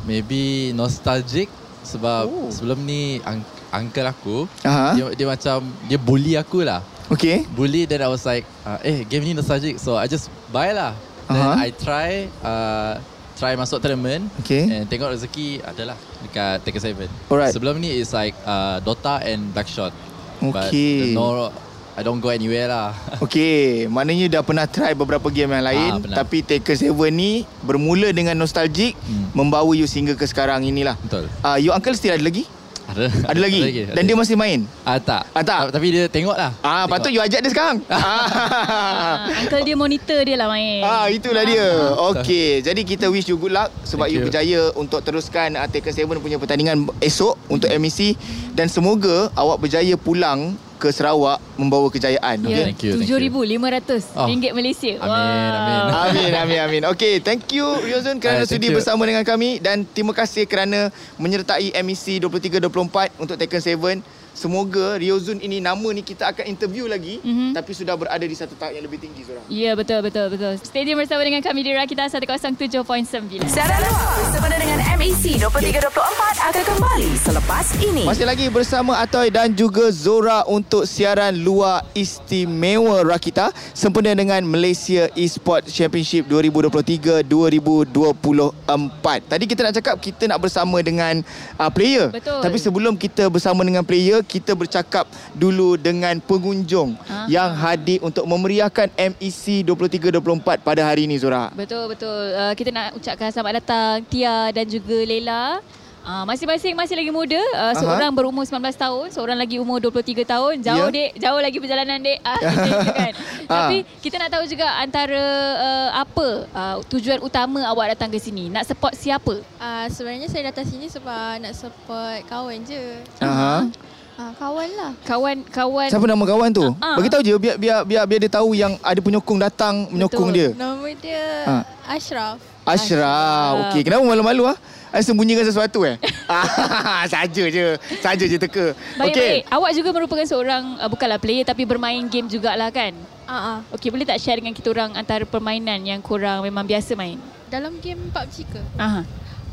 Maybe 0.05 0.43
nostalgic 0.73 1.49
sebab 1.83 2.25
Oh. 2.25 2.49
sebelum 2.49 2.81
ni 2.81 3.21
un- 3.21 3.45
uncle 3.71 4.07
aku 4.07 4.37
Aha. 4.63 4.95
dia, 4.95 5.05
dia 5.15 5.27
macam 5.27 5.59
dia 5.85 5.99
bully 5.99 6.35
aku 6.35 6.63
lah 6.63 6.81
Okey. 7.07 7.45
bully 7.51 7.85
then 7.85 8.01
I 8.01 8.09
was 8.09 8.25
like 8.25 8.49
uh, 8.63 8.81
eh 8.81 9.05
game 9.05 9.21
ni 9.23 9.33
nostalgic 9.33 9.77
so 9.77 9.95
I 9.95 10.07
just 10.07 10.33
buy 10.49 10.73
lah 10.73 10.97
then 11.27 11.41
Aha. 11.43 11.61
I 11.61 11.69
try 11.71 12.09
uh, 12.41 12.97
try 13.35 13.53
masuk 13.55 13.79
tournament 13.79 14.31
Okay. 14.41 14.65
and 14.65 14.85
tengok 14.87 15.13
rezeki 15.13 15.61
adalah 15.61 15.99
dekat 16.23 16.63
Tekken 16.63 16.81
7 17.05 17.29
Alright. 17.29 17.53
sebelum 17.53 17.77
ni 17.77 17.93
is 17.93 18.13
like 18.13 18.33
uh, 18.43 18.81
Dota 18.81 19.21
and 19.21 19.53
Blackshot 19.53 19.93
but 20.41 20.69
Okay. 20.69 21.13
no 21.13 21.53
I 21.95 22.03
don't 22.03 22.19
go 22.19 22.29
anywhere 22.29 22.67
lah 22.67 22.91
Okey, 23.25 23.87
maknanya 23.87 24.27
dah 24.29 24.43
pernah 24.43 24.67
try 24.67 24.93
beberapa 24.93 25.29
game 25.29 25.51
yang 25.53 25.65
lain 25.65 25.91
Ah, 25.93 26.01
pernah. 26.01 26.17
tapi 26.19 26.39
Tekken 26.41 26.91
7 26.91 26.91
ni 27.09 27.31
bermula 27.61 28.11
dengan 28.11 28.35
nostalgic 28.35 28.99
Hmm. 29.01 29.31
membawa 29.33 29.71
you 29.73 29.85
sehingga 29.85 30.13
ke 30.13 30.25
sekarang 30.25 30.63
inilah. 30.63 30.99
betul 30.99 31.31
Ah, 31.39 31.55
uh, 31.55 31.59
your 31.59 31.73
uncle 31.73 31.93
still 31.93 32.11
ada 32.11 32.21
lagi? 32.21 32.45
ada 32.85 33.09
Ada 33.25 33.41
lagi? 33.41 33.61
Dan 33.97 34.05
dia 34.05 34.13
masih 34.13 34.35
main? 34.35 34.67
ah, 34.83 34.99
tak. 34.99 35.25
Ah, 35.31 35.41
tak? 35.41 35.71
tapi 35.71 35.89
dia 35.89 36.05
tengok 36.05 36.35
lah 36.35 36.51
Ah, 36.59 36.85
Tengok. 36.85 36.91
patut 36.91 37.11
you 37.11 37.21
ajak 37.21 37.41
dia 37.41 37.49
sekarang. 37.49 37.79
Ah, 37.89 39.31
uncle 39.37 39.63
dia 39.63 39.73
monitor 39.75 40.21
dia 40.21 40.35
lah 40.35 40.49
main. 40.49 40.83
Ah 40.83 41.07
itulah 41.09 41.43
dia. 41.43 41.65
Okey, 42.11 42.61
jadi 42.61 42.81
kita 42.83 43.07
wish 43.07 43.25
you 43.25 43.37
good 43.37 43.51
luck 43.51 43.71
sebab 43.83 44.05
Thank 44.05 44.13
you 44.13 44.19
you. 44.19 44.27
berjaya 44.27 44.61
untuk 44.75 44.99
teruskan 45.01 45.55
uh, 45.55 45.65
Tekken 45.65 45.95
7 45.95 46.11
punya 46.19 46.37
pertandingan 46.37 46.75
esok 46.99 47.39
untuk 47.47 47.71
MEC 47.71 48.19
dan 48.51 48.67
semoga 48.67 49.31
awak 49.33 49.61
berjaya 49.61 49.95
pulang 49.97 50.53
ke 50.75 50.89
Sarawak 50.89 51.39
membawa 51.55 51.87
kejayaan. 51.89 52.37
Ya, 52.45 52.67
Thank 52.67 52.83
you, 52.83 52.99
thank 52.99 53.09
you. 53.09 53.17
RM7,500 53.17 54.15
Oh. 54.15 54.27
ringgit 54.27 54.53
Malaysia. 54.53 54.93
Amin, 54.99 55.51
amin. 55.51 55.83
Amin, 56.05 56.33
amin, 56.35 56.59
amin. 56.61 56.83
Okey, 56.91 57.19
thank 57.19 57.47
you 57.51 57.65
Ryozun 57.81 58.19
kerana 58.19 58.43
thank 58.43 58.59
sudi 58.59 58.69
you. 58.69 58.77
bersama 58.77 59.03
dengan 59.03 59.23
kami 59.23 59.59
dan 59.59 59.87
terima 59.87 60.13
kasih 60.13 60.45
kerana 60.45 60.91
menyertai 61.17 61.73
MEC 61.81 62.19
23-24 62.19 63.17
untuk 63.17 63.37
Tekken 63.37 63.63
7. 64.03 64.24
Semoga 64.35 64.95
Ryozun 64.95 65.39
ini 65.39 65.59
nama 65.59 65.89
ni 65.89 66.01
kita 66.01 66.27
akan 66.27 66.45
interview 66.45 66.85
lagi 66.85 67.19
Mhm. 67.19 67.55
tapi 67.55 67.71
sudah 67.71 67.95
berada 67.95 68.21
di 68.21 68.35
satu 68.35 68.53
tahap 68.53 68.73
yang 68.73 68.83
lebih 68.83 68.99
tinggi 68.99 69.23
Zura. 69.23 69.39
Ya, 69.47 69.73
betul, 69.73 70.03
betul, 70.03 70.27
betul. 70.29 70.53
Stay 70.59 70.83
tune 70.83 70.97
bersama 70.97 71.23
dengan 71.23 71.39
kami 71.39 71.63
di 71.63 71.71
Rakita 71.71 72.09
107.9. 72.09 73.47
Siaran 73.47 73.79
luar 73.81 74.13
bersama 74.19 74.47
dengan 74.51 74.79
MEC 74.99 75.39
2324 75.39 76.37
akan 76.43 76.63
kembali 76.67 77.09
selepas 77.17 77.65
ini. 77.79 78.03
Masih 78.03 78.25
lagi 78.25 78.47
bersama 78.49 78.99
Atoy 78.99 79.29
dan 79.29 79.53
juga 79.53 79.89
Zora 79.89 80.43
untuk 80.45 80.85
siaran 80.85 81.33
luar 81.37 81.85
istimewa 81.95 83.01
Rakita 83.01 83.53
sempena 83.71 84.13
dengan 84.13 84.43
Malaysia 84.43 85.07
Esport 85.15 85.65
Championship 85.65 86.27
2023-2024. 86.27 89.21
Tadi 89.25 89.45
kita 89.47 89.61
nak 89.63 89.75
cakap 89.75 89.95
kita 89.97 90.23
nak 90.27 90.39
bersama 90.41 90.81
dengan 90.81 91.21
uh, 91.55 91.69
player. 91.69 92.11
Betul. 92.11 92.41
Tapi 92.41 92.57
sebelum 92.59 92.93
kita 92.97 93.29
bersama 93.29 93.63
dengan 93.63 93.85
player, 93.85 94.21
kita 94.25 94.53
bercakap 94.53 95.05
dulu 95.33 95.77
dengan 95.77 96.19
pengunjung 96.19 96.97
Aha. 97.05 97.29
yang 97.29 97.53
hadir 97.53 98.01
untuk 98.01 98.25
memeriahkan 98.25 98.91
E 98.97 99.13
MEC 99.13 99.63
23-24 99.63 100.65
pada 100.65 100.83
hari 100.83 101.05
ini 101.05 101.15
Zora. 101.15 101.53
Betul, 101.53 101.93
betul. 101.93 102.33
Uh, 102.33 102.53
kita 102.53 102.73
nak 102.73 102.97
ucapkan 102.97 103.31
selamat 103.31 103.53
datang 103.61 104.03
Tia 104.09 104.51
dan 104.51 104.67
juga 104.67 104.97
Leila. 105.05 105.61
Uh, 106.05 106.21
masing-masing 106.29 106.77
masih 106.77 107.01
lagi 107.01 107.09
muda. 107.09 107.41
Uh, 107.57 107.73
seorang 107.81 108.13
berumur 108.13 108.45
19 108.45 108.61
tahun, 108.77 109.09
seorang 109.09 109.41
lagi 109.41 109.57
umur 109.57 109.81
23 109.81 110.21
tahun. 110.29 110.61
Jauh, 110.61 110.93
Ya. 110.93 111.09
dek. 111.09 111.11
Jauh 111.17 111.41
lagi 111.41 111.57
perjalanan, 111.57 111.97
dek. 111.97 112.21
Gitu 112.69 112.93
kan. 112.93 113.13
Ah. 113.49 113.73
Tapi 113.73 113.77
kita 114.05 114.21
nak 114.21 114.31
tahu 114.37 114.45
juga 114.45 114.69
antara 114.85 115.25
uh, 115.57 115.91
apa 116.05 116.29
uh, 116.53 116.77
tujuan 116.93 117.25
utama 117.25 117.65
awak 117.65 117.97
datang 117.97 118.13
ke 118.13 118.21
sini. 118.21 118.53
Nak 118.53 118.69
support 118.69 118.93
siapa? 118.93 119.41
Uh, 119.57 119.87
sebenarnya 119.89 120.29
saya 120.29 120.53
datang 120.53 120.69
sini 120.69 120.93
sebab 120.93 121.41
nak 121.41 121.57
support 121.57 122.21
kawan 122.29 122.61
je. 122.69 123.01
Aha. 123.25 123.65
Ah, 124.15 124.31
kawan 124.39 124.69
lah. 124.79 124.93
Kawan 125.03 125.37
kawan 125.51 125.89
Siapa 125.91 126.07
nama 126.07 126.23
kawan 126.23 126.51
tu? 126.55 126.63
Ah, 126.79 126.95
ah. 126.95 126.97
Bagi 127.03 127.11
tahu 127.11 127.23
je 127.27 127.35
biar 127.35 127.57
biar 127.59 127.79
biar 127.83 128.03
biar 128.07 128.21
dia 128.23 128.31
tahu 128.31 128.55
yang 128.55 128.79
ada 128.79 129.01
penyokong 129.03 129.43
datang 129.43 129.91
menyokong 129.91 130.31
Betul. 130.31 130.39
dia. 130.39 130.49
Nama 130.55 130.89
dia 130.95 131.25
Ah. 131.43 131.63
Ashraf. 131.91 132.39
Ashraf. 132.63 133.53
Okey, 133.69 133.83
kenapa 133.83 134.07
malu-malu 134.07 134.47
ah? 134.47 134.57
Ada 134.95 135.11
sembunyikan 135.11 135.43
sesuatu 135.43 135.83
eh? 135.83 135.99
Ah, 136.31 137.03
Saja 137.13 137.45
je. 137.51 137.75
Saja 137.99 138.25
je 138.25 138.39
teka. 138.39 138.79
Baik, 138.95 139.11
Okey. 139.11 139.31
baik. 139.43 139.43
Awak 139.51 139.71
juga 139.75 139.89
merupakan 139.91 140.27
seorang 140.31 140.79
uh, 140.79 140.87
bukanlah 140.87 141.19
player 141.19 141.43
tapi 141.43 141.67
bermain 141.67 142.07
game 142.07 142.31
jugalah 142.31 142.71
kan? 142.71 142.95
Ah, 143.27 143.35
ah. 143.35 143.59
Okey, 143.75 143.91
boleh 143.91 144.07
tak 144.07 144.23
share 144.23 144.39
dengan 144.39 144.55
kita 144.55 144.71
orang 144.71 144.95
antara 144.95 145.27
permainan 145.27 145.83
yang 145.83 145.99
korang 145.99 146.47
memang 146.47 146.63
biasa 146.63 146.95
main? 146.95 147.19
Dalam 147.51 147.83
game 147.83 148.15
PUBG 148.15 148.47
ke? 148.47 148.63
Aha. 148.79 149.03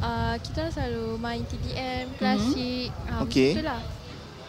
Uh, 0.02 0.36
kita 0.38 0.70
selalu 0.70 1.18
main 1.18 1.42
TDM, 1.42 2.06
klasik. 2.22 2.94
Mm-hmm. 2.94 3.10
Uh, 3.18 3.24
Okey. 3.26 3.50
Itulah. 3.58 3.82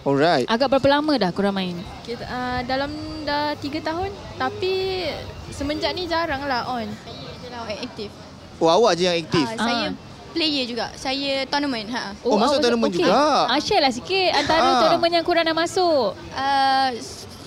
Alright. 0.03 0.47
Agak 0.47 0.67
berapa 0.69 0.89
lama 0.91 1.15
dah 1.15 1.31
korang 1.31 1.55
main? 1.55 1.79
Kita, 2.03 2.25
uh, 2.25 2.61
dalam 2.63 2.91
dah 3.23 3.55
3 3.55 3.79
tahun. 3.79 4.11
Tapi 4.35 5.07
semenjak 5.49 5.95
ni 5.95 6.05
jarang 6.05 6.43
lah 6.43 6.67
on. 6.69 6.91
Saya 6.99 7.31
je 7.33 7.49
lah 7.49 7.63
aktif. 7.69 8.11
Oh, 8.59 8.67
awak 8.69 8.95
je 8.95 9.03
yang 9.05 9.17
aktif. 9.17 9.47
Uh, 9.49 9.57
saya 9.57 9.87
player 10.33 10.65
juga. 10.65 10.87
Saya 10.95 11.47
tournament. 11.47 11.87
Ha. 11.89 12.19
Oh, 12.21 12.35
masuk 12.35 12.59
awak- 12.59 12.63
tournament 12.63 12.91
okey. 12.91 12.99
juga? 13.01 13.47
Ah, 13.47 13.59
share 13.59 13.79
lah 13.79 13.93
sikit 13.93 14.31
antara 14.33 14.59
Ah. 14.65 14.81
tournament 14.83 15.13
yang 15.13 15.23
korang 15.23 15.45
dah 15.45 15.55
masuk. 15.55 16.19
Uh, 16.35 16.89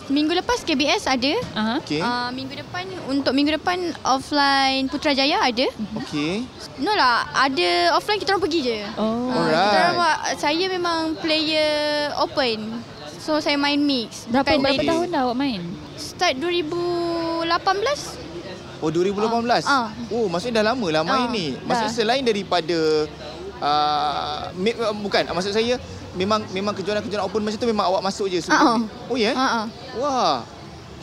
minggu 0.08 0.34
lepas 0.34 0.62
KBS 0.62 1.06
ada. 1.06 1.34
Okey. 1.80 1.98
Uh, 1.98 2.30
minggu 2.32 2.54
depan 2.56 2.84
untuk 3.06 3.32
minggu 3.32 3.56
depan 3.56 3.78
offline 4.04 4.86
Putrajaya 4.86 5.42
ada. 5.42 5.66
Okey. 5.96 6.46
No 6.78 6.92
lah, 6.92 7.26
ada 7.32 7.94
offline 7.94 8.18
kita 8.18 8.32
orang 8.32 8.44
pergi 8.44 8.60
je. 8.62 8.78
Oh. 8.96 9.28
Ah, 9.28 9.36
Alright. 9.36 9.56
Kita 9.56 9.78
orang 9.78 9.96
buat, 9.96 10.18
saya 10.38 10.66
memang 10.68 10.98
player 11.18 11.70
open. 12.18 12.58
So 13.18 13.40
saya 13.40 13.56
main 13.56 13.78
mix. 13.78 14.26
Berapa 14.28 14.52
Bukan 14.52 14.62
berapa 14.62 14.82
tahun 14.86 15.06
dah 15.10 15.22
awak 15.26 15.36
main? 15.36 15.62
Start 15.96 16.36
2018. 16.38 18.80
Oh 18.80 18.90
2018. 18.92 19.66
Ah. 19.66 19.90
Oh 20.12 20.28
maksudnya 20.28 20.62
dah 20.62 20.72
lama 20.72 20.88
lah 20.92 21.02
main 21.02 21.26
Ah, 21.26 21.34
ni. 21.34 21.46
dah. 21.52 21.64
Maksudnya 21.66 21.94
selain 21.96 22.22
daripada 22.22 22.78
uh, 23.58 24.40
uh, 24.54 24.96
bukan 24.96 25.26
maksud 25.26 25.52
saya 25.52 25.76
memang 26.16 26.42
memang 26.50 26.74
kejuaraan-kejuaraan 26.74 27.28
open 27.28 27.44
macam 27.44 27.60
tu 27.60 27.68
memang 27.68 27.86
awak 27.86 28.02
masuk 28.02 28.28
je 28.28 28.40
sebelum 28.42 28.58
Ah, 28.58 28.76
ni. 28.76 28.88
Oh 29.08 29.16
ya? 29.16 29.24
Yeah? 29.30 29.36
Ha 29.36 29.46
ah. 29.46 29.66
Wah. 29.96 30.36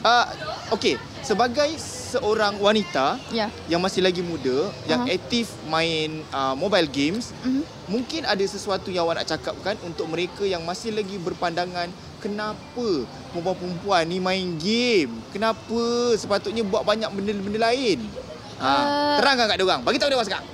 Uh, 0.02 0.26
okey, 0.74 0.98
sebagai 1.22 1.70
seorang 1.78 2.58
wanita 2.58 3.22
Ya. 3.30 3.46
yang 3.70 3.78
masih 3.78 4.02
lagi 4.02 4.18
muda 4.18 4.66
yang 4.84 5.06
Ah. 5.06 5.14
aktif 5.14 5.46
main 5.64 6.26
uh, 6.28 6.58
mobile 6.58 6.90
games, 6.90 7.30
Mhm. 7.40 7.62
mungkin 7.86 8.26
ada 8.26 8.42
sesuatu 8.42 8.90
yang 8.90 9.06
awak 9.06 9.22
nak 9.22 9.30
cakapkan 9.30 9.78
untuk 9.80 10.10
mereka 10.10 10.42
yang 10.42 10.66
masih 10.66 10.90
lagi 10.90 11.22
berpandangan 11.22 11.86
kenapa 12.18 12.88
perempuan-perempuan 13.30 14.02
ni 14.04 14.18
main 14.18 14.58
game? 14.58 15.22
Kenapa 15.30 15.78
sepatutnya 16.18 16.66
buat 16.66 16.82
banyak 16.82 17.06
benda-benda 17.08 17.70
lain? 17.70 18.02
Ha, 18.58 18.66
Uh, 18.66 19.16
terangkan 19.18 19.46
kat 19.48 19.56
dia 19.56 19.66
orang. 19.66 19.82
Bagi 19.82 19.98
tahu 19.98 20.10
dia 20.10 20.18
orang 20.18 20.28
sekarang. 20.28 20.46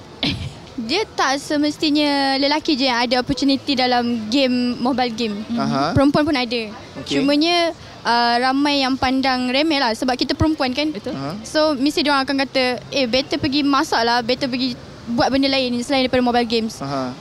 Dia 0.88 1.04
tak 1.12 1.36
semestinya 1.36 2.40
lelaki 2.40 2.72
je 2.72 2.88
yang 2.88 3.04
ada 3.04 3.20
opportunity 3.20 3.76
dalam 3.76 4.32
game 4.32 4.72
mobile 4.80 5.12
game. 5.12 5.36
Aha. 5.52 5.92
Perempuan 5.92 6.24
pun 6.24 6.32
ada. 6.32 6.62
Okey. 7.04 7.20
Cumanya 7.20 7.76
uh, 8.08 8.34
ramai 8.40 8.80
yang 8.80 8.96
pandang 8.96 9.52
remeh 9.52 9.76
lah 9.76 9.92
sebab 9.92 10.16
kita 10.16 10.32
perempuan 10.32 10.72
kan. 10.72 10.88
Betul? 10.88 11.12
Aha. 11.12 11.36
So 11.44 11.76
mesti 11.76 12.00
dia 12.00 12.16
orang 12.16 12.24
akan 12.24 12.36
kata, 12.48 12.80
"Eh, 12.88 13.04
better 13.04 13.36
pergi 13.36 13.60
masak 13.60 14.00
lah, 14.00 14.24
better 14.24 14.48
pergi 14.48 14.72
buat 15.12 15.28
benda 15.28 15.52
lain 15.52 15.76
selain 15.84 16.08
daripada 16.08 16.24
mobile 16.24 16.48
games." 16.48 16.80
Aha. 16.80 17.12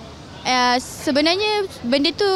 Uh, 0.47 0.77
sebenarnya 0.79 1.67
benda 1.83 2.07
tu 2.15 2.31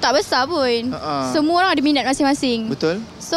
tak 0.00 0.16
besar 0.16 0.48
pun. 0.48 0.88
Ha-ha. 0.96 1.36
Semua 1.36 1.60
orang 1.60 1.76
ada 1.76 1.82
minat 1.84 2.08
masing-masing. 2.08 2.72
Betul? 2.72 3.04
So 3.20 3.36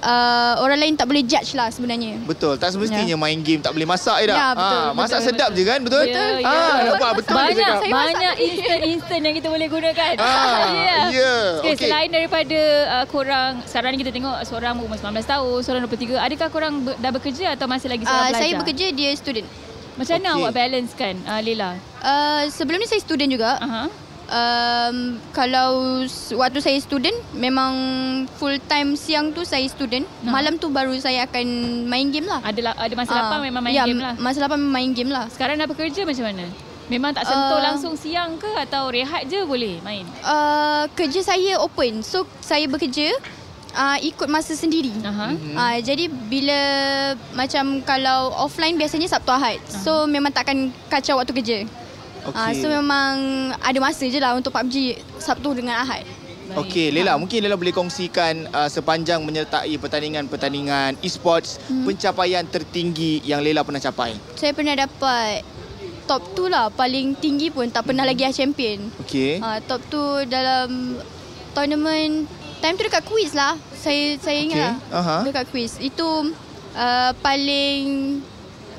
uh, 0.00 0.54
orang 0.58 0.78
lain 0.78 0.94
tak 0.94 1.06
boleh 1.06 1.22
judge 1.22 1.52
lah 1.52 1.68
sebenarnya. 1.68 2.18
Betul. 2.22 2.54
Tak 2.54 2.70
semestinya 2.70 3.16
main 3.16 3.38
game 3.38 3.58
tak 3.58 3.70
boleh 3.70 3.84
masak 3.84 4.16
je 4.18 4.26
dah. 4.26 4.36
Ya, 4.36 4.48
betul, 4.52 4.78
Ah, 4.78 4.90
masak 4.92 5.18
betul, 5.18 5.28
sedap 5.28 5.48
betul. 5.48 5.58
je 5.58 5.62
kan? 5.64 5.78
Betul? 5.80 6.04
Ya, 6.04 6.24
ya. 6.36 6.46
Ah, 6.46 6.76
nampak 6.84 7.10
betul 7.16 7.34
banyak. 7.34 7.74
Saya 7.78 7.92
banyak 7.92 8.34
instant-instant 8.40 9.22
yang 9.22 9.34
kita 9.34 9.48
boleh 9.48 9.66
gunakan. 9.66 10.12
Ah, 10.16 10.66
ya. 11.10 11.32
Okay, 11.58 11.72
Okey. 11.72 11.84
Selain 11.84 12.08
daripada 12.08 12.60
uh, 12.94 13.06
korang, 13.06 13.52
sekarang 13.64 13.90
ni 13.90 13.98
kita 13.98 14.10
tengok 14.10 14.36
seorang 14.42 14.74
umur 14.76 14.96
19 14.96 15.18
tahun, 15.20 15.58
seorang 15.60 15.82
23. 15.84 16.16
Adakah 16.18 16.48
korang 16.48 16.74
ber, 16.80 16.94
dah 16.96 17.10
bekerja 17.10 17.46
atau 17.52 17.66
masih 17.66 17.88
lagi 17.88 18.02
seorang 18.02 18.16
Uh, 18.18 18.30
pelajar? 18.30 18.40
saya 18.40 18.52
bekerja, 18.56 18.86
dia 18.90 19.10
student. 19.12 19.48
Macam 19.94 20.14
mana 20.14 20.28
Okey. 20.28 20.38
awak 20.38 20.52
balance 20.52 20.92
kan, 20.92 21.14
uh, 21.24 21.40
Leila? 21.40 21.70
Uh, 21.98 22.42
sebelum 22.48 22.78
ni 22.78 22.86
saya 22.86 22.98
student 22.98 23.26
juga. 23.28 23.58
Aha. 23.58 24.07
Um, 24.28 25.16
kalau 25.32 26.04
waktu 26.36 26.60
saya 26.60 26.76
student, 26.78 27.16
memang 27.32 27.72
full 28.36 28.60
time 28.68 28.92
siang 28.92 29.32
tu 29.32 29.40
saya 29.42 29.64
student. 29.66 30.04
Ha. 30.04 30.28
Malam 30.28 30.60
tu 30.60 30.68
baru 30.68 30.92
saya 31.00 31.24
akan 31.24 31.46
main 31.88 32.12
game 32.12 32.28
lah. 32.28 32.44
Ada 32.44 32.76
ada 32.76 32.94
masa 32.94 33.12
Ah, 33.12 33.18
lapang 33.24 33.40
memang 33.40 33.62
main 33.64 33.72
ya, 33.72 33.84
game 33.88 34.00
lah. 34.00 34.14
Masa 34.20 34.44
lapang 34.44 34.60
main 34.60 34.92
game 34.92 35.08
lah. 35.08 35.32
Sekarang 35.32 35.56
dah 35.56 35.64
bekerja 35.64 36.04
macam 36.04 36.28
mana? 36.28 36.44
Memang 36.88 37.12
tak 37.12 37.24
sentuh 37.24 37.56
Uh, 37.56 37.64
langsung 37.64 37.94
siang 37.96 38.36
ke 38.36 38.48
atau 38.58 38.88
rehat 38.88 39.28
je 39.28 39.44
boleh 39.44 39.80
main? 39.80 40.04
Uh, 40.20 40.88
kerja 40.92 41.20
saya 41.20 41.60
open. 41.60 42.00
So 42.00 42.24
saya 42.40 42.64
bekerja 42.64 43.12
uh, 43.76 43.96
ikut 44.00 44.28
masa 44.28 44.52
sendiri. 44.52 44.92
Mhm. 44.92 45.52
Ah, 45.52 45.76
jadi 45.80 46.08
bila 46.08 46.60
macam 47.32 47.80
kalau 47.80 48.32
offline 48.36 48.76
biasanya 48.76 49.08
Sabtu 49.08 49.32
Ahad. 49.32 49.60
So 49.68 50.04
memang 50.04 50.32
takkan 50.32 50.68
kacau 50.88 51.16
waktu 51.16 51.32
kerja. 51.32 51.58
Ah, 52.30 52.48
Okey. 52.48 52.58
so 52.58 52.66
memang 52.66 53.12
ada 53.54 53.78
masa 53.78 54.04
je 54.04 54.16
lah 54.16 54.32
untuk 54.32 54.50
PUBG 54.50 54.76
Sabtu 55.16 55.52
dengan 55.52 55.80
Ahad. 55.80 56.04
Okey, 56.50 56.88
Lela, 56.90 57.12
mungkin 57.14 57.38
Lela 57.38 57.54
boleh 57.54 57.70
kongsikan 57.70 58.48
uh, 58.48 58.66
sepanjang 58.66 59.20
menyertai 59.20 59.68
pertandingan-pertandingan 59.76 60.96
e-sports, 60.98 61.60
Hmm. 61.68 61.84
pencapaian 61.84 62.40
tertinggi 62.42 63.20
yang 63.22 63.38
Lela 63.38 63.60
pernah 63.60 63.78
capai. 63.78 64.16
Saya 64.32 64.52
pernah 64.52 64.72
dapat 64.72 65.44
top 66.04 66.24
2 66.32 66.48
lah 66.48 66.72
paling 66.72 67.12
tinggi 67.14 67.52
pun 67.52 67.68
tak 67.68 67.84
pernah 67.84 68.02
lagi 68.02 68.24
champion. 68.30 68.88
Okey. 68.98 69.38
Ah, 69.38 69.60
top 69.60 69.84
2 69.86 70.24
dalam 70.24 70.96
tournament 71.52 72.24
time 72.58 72.74
tu 72.74 72.82
dekat 72.82 73.04
quiz 73.04 73.32
lah. 73.32 73.52
Saya 73.70 74.16
saya 74.16 74.38
ingat 74.40 74.56
Okey, 74.56 74.88
lah. 74.88 74.98
aha. 74.98 75.16
Dekat 75.22 75.44
quiz. 75.52 75.76
Itu 75.76 76.32
uh, 76.72 77.12
paling 77.20 78.18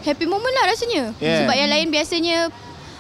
happy 0.02 0.26
moment 0.26 0.52
lah 0.54 0.66
rasanya. 0.68 1.14
Yeah. 1.18 1.46
Sebab 1.46 1.54
yang 1.54 1.70
lain 1.70 1.88
biasanya 1.88 2.38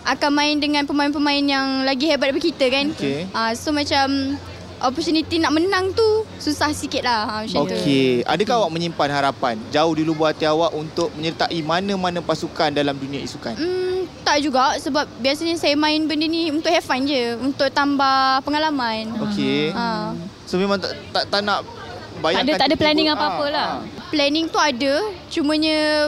akan 0.06 0.32
main 0.32 0.56
dengan 0.58 0.84
pemain-pemain 0.86 1.44
yang 1.44 1.68
lagi 1.84 2.08
hebat 2.08 2.32
daripada 2.32 2.46
kita 2.46 2.66
kan. 2.72 2.86
Okey. 2.96 3.28
Ah, 3.32 3.52
so 3.54 3.70
macam 3.72 4.38
opportunity 4.80 5.44
nak 5.44 5.52
menang 5.52 5.92
tu 5.92 6.08
susah 6.40 6.72
sikit 6.72 7.04
lah 7.04 7.28
ha, 7.28 7.34
macam 7.44 7.68
tu. 7.68 7.76
Okey, 7.76 8.24
adakah 8.24 8.64
awak 8.64 8.72
menyimpan 8.72 9.10
harapan 9.12 9.56
jauh 9.70 9.92
di 9.92 10.08
lubuk 10.08 10.24
hati 10.24 10.48
awak 10.48 10.72
untuk 10.72 11.12
menyertai 11.20 11.60
mana-mana 11.60 12.24
pasukan 12.24 12.72
dalam 12.72 12.96
dunia 12.96 13.20
isukan? 13.20 13.60
Hmm, 13.60 14.08
tak 14.24 14.40
juga 14.40 14.80
sebab 14.80 15.04
biasanya 15.20 15.60
saya 15.60 15.76
main 15.76 16.08
benda 16.08 16.24
ni 16.24 16.48
untuk 16.48 16.72
have 16.72 16.86
fun 16.86 17.04
je, 17.04 17.36
untuk 17.44 17.68
tambah 17.76 18.40
pengalaman. 18.48 19.12
Okey. 19.20 19.76
Ha. 19.76 20.16
So 20.48 20.56
memang 20.56 20.80
tak 20.80 20.96
tak, 21.12 21.24
tak 21.28 21.42
nak 21.44 21.60
Tak 21.62 22.24
bayangkan 22.24 22.56
ada 22.56 22.60
tak 22.60 22.68
ada 22.72 22.76
planning 22.80 23.08
ah, 23.12 23.16
apa-apa 23.20 23.46
lah. 23.52 23.70
ah. 23.84 24.08
Planning 24.10 24.46
tu 24.48 24.60
ada, 24.64 24.94
cumanya 25.28 26.08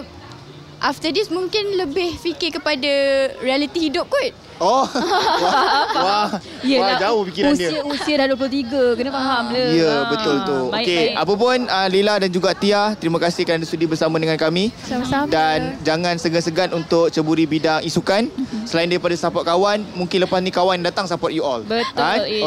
after 0.81 1.13
this 1.13 1.29
mungkin 1.29 1.77
lebih 1.77 2.17
fikir 2.17 2.57
kepada 2.57 2.91
reality 3.39 3.87
hidup 3.87 4.09
kot. 4.09 4.33
Oh. 4.61 4.85
wah, 5.97 6.29
wah, 6.29 6.29
wah 6.53 6.91
jauh 6.95 7.21
fikiran 7.25 7.57
dia. 7.57 7.73
usia, 7.73 7.81
Usia 7.81 8.13
dah 8.15 8.27
23, 8.29 8.93
kena 8.93 9.09
faham 9.09 9.45
le. 9.49 9.63
Ya, 9.73 9.89
Ah, 9.91 10.03
betul 10.07 10.35
tu. 10.43 10.57
baik, 10.69 10.85
Okey, 10.85 11.05
apa 11.15 11.33
pun 11.35 11.57
uh, 11.65 11.87
Lila 11.87 12.13
dan 12.17 12.29
juga 12.29 12.53
Tia, 12.53 12.93
terima 12.95 13.17
kasih 13.17 13.41
kerana 13.41 13.65
sudi 13.65 13.83
bersama 13.83 14.15
dengan 14.15 14.37
kami. 14.37 14.69
Sama-sama. 14.83 15.25
Dan 15.27 15.81
jangan 15.81 16.13
segan-segan 16.15 16.69
untuk 16.71 17.09
ceburi 17.09 17.43
bidang 17.43 17.81
isukan. 17.81 18.29
Selain 18.63 18.85
daripada 18.85 19.11
support 19.13 19.43
kawan, 19.43 19.81
mungkin 19.93 20.21
lepas 20.21 20.39
ni 20.39 20.49
kawan 20.49 20.77
datang 20.79 21.05
support 21.05 21.31
you 21.31 21.41
all. 21.41 21.61
Betul, 21.61 21.97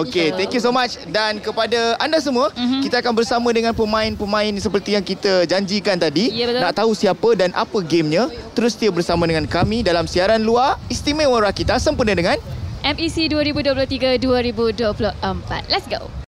Okey, 0.01 0.31
insya. 0.31 0.37
thank 0.37 0.53
you 0.53 0.63
so 0.63 0.71
much 0.71 0.95
dan 1.09 1.37
kepada 1.37 1.99
anda 1.99 2.19
semua, 2.19 2.55
Mhm. 2.55 2.81
kita 2.81 3.03
akan 3.03 3.13
bersama 3.13 3.51
dengan 3.51 3.75
pemain-pemain 3.75 4.55
seperti 4.57 4.95
yang 4.95 5.03
kita 5.03 5.43
janjikan 5.45 5.99
tadi. 5.99 6.31
Ya, 6.31 6.47
betul. 6.47 6.63
Nak 6.63 6.73
tahu 6.73 6.91
siapa 6.93 7.29
dan 7.35 7.51
apa 7.53 7.79
gamenya, 7.81 8.27
terus 8.53 8.73
setia 8.73 8.89
bersama 8.89 9.25
dengan 9.25 9.45
kami 9.45 9.83
dalam 9.83 10.05
siaran 10.05 10.39
luar 10.39 10.79
istimewa 10.87 11.43
Rakita 11.43 11.77
sempena 12.05 12.21
dengan 12.21 12.37
MEC 12.85 13.33
2023-2024. 13.33 15.73
Let's 15.73 15.89
go. 15.89 16.15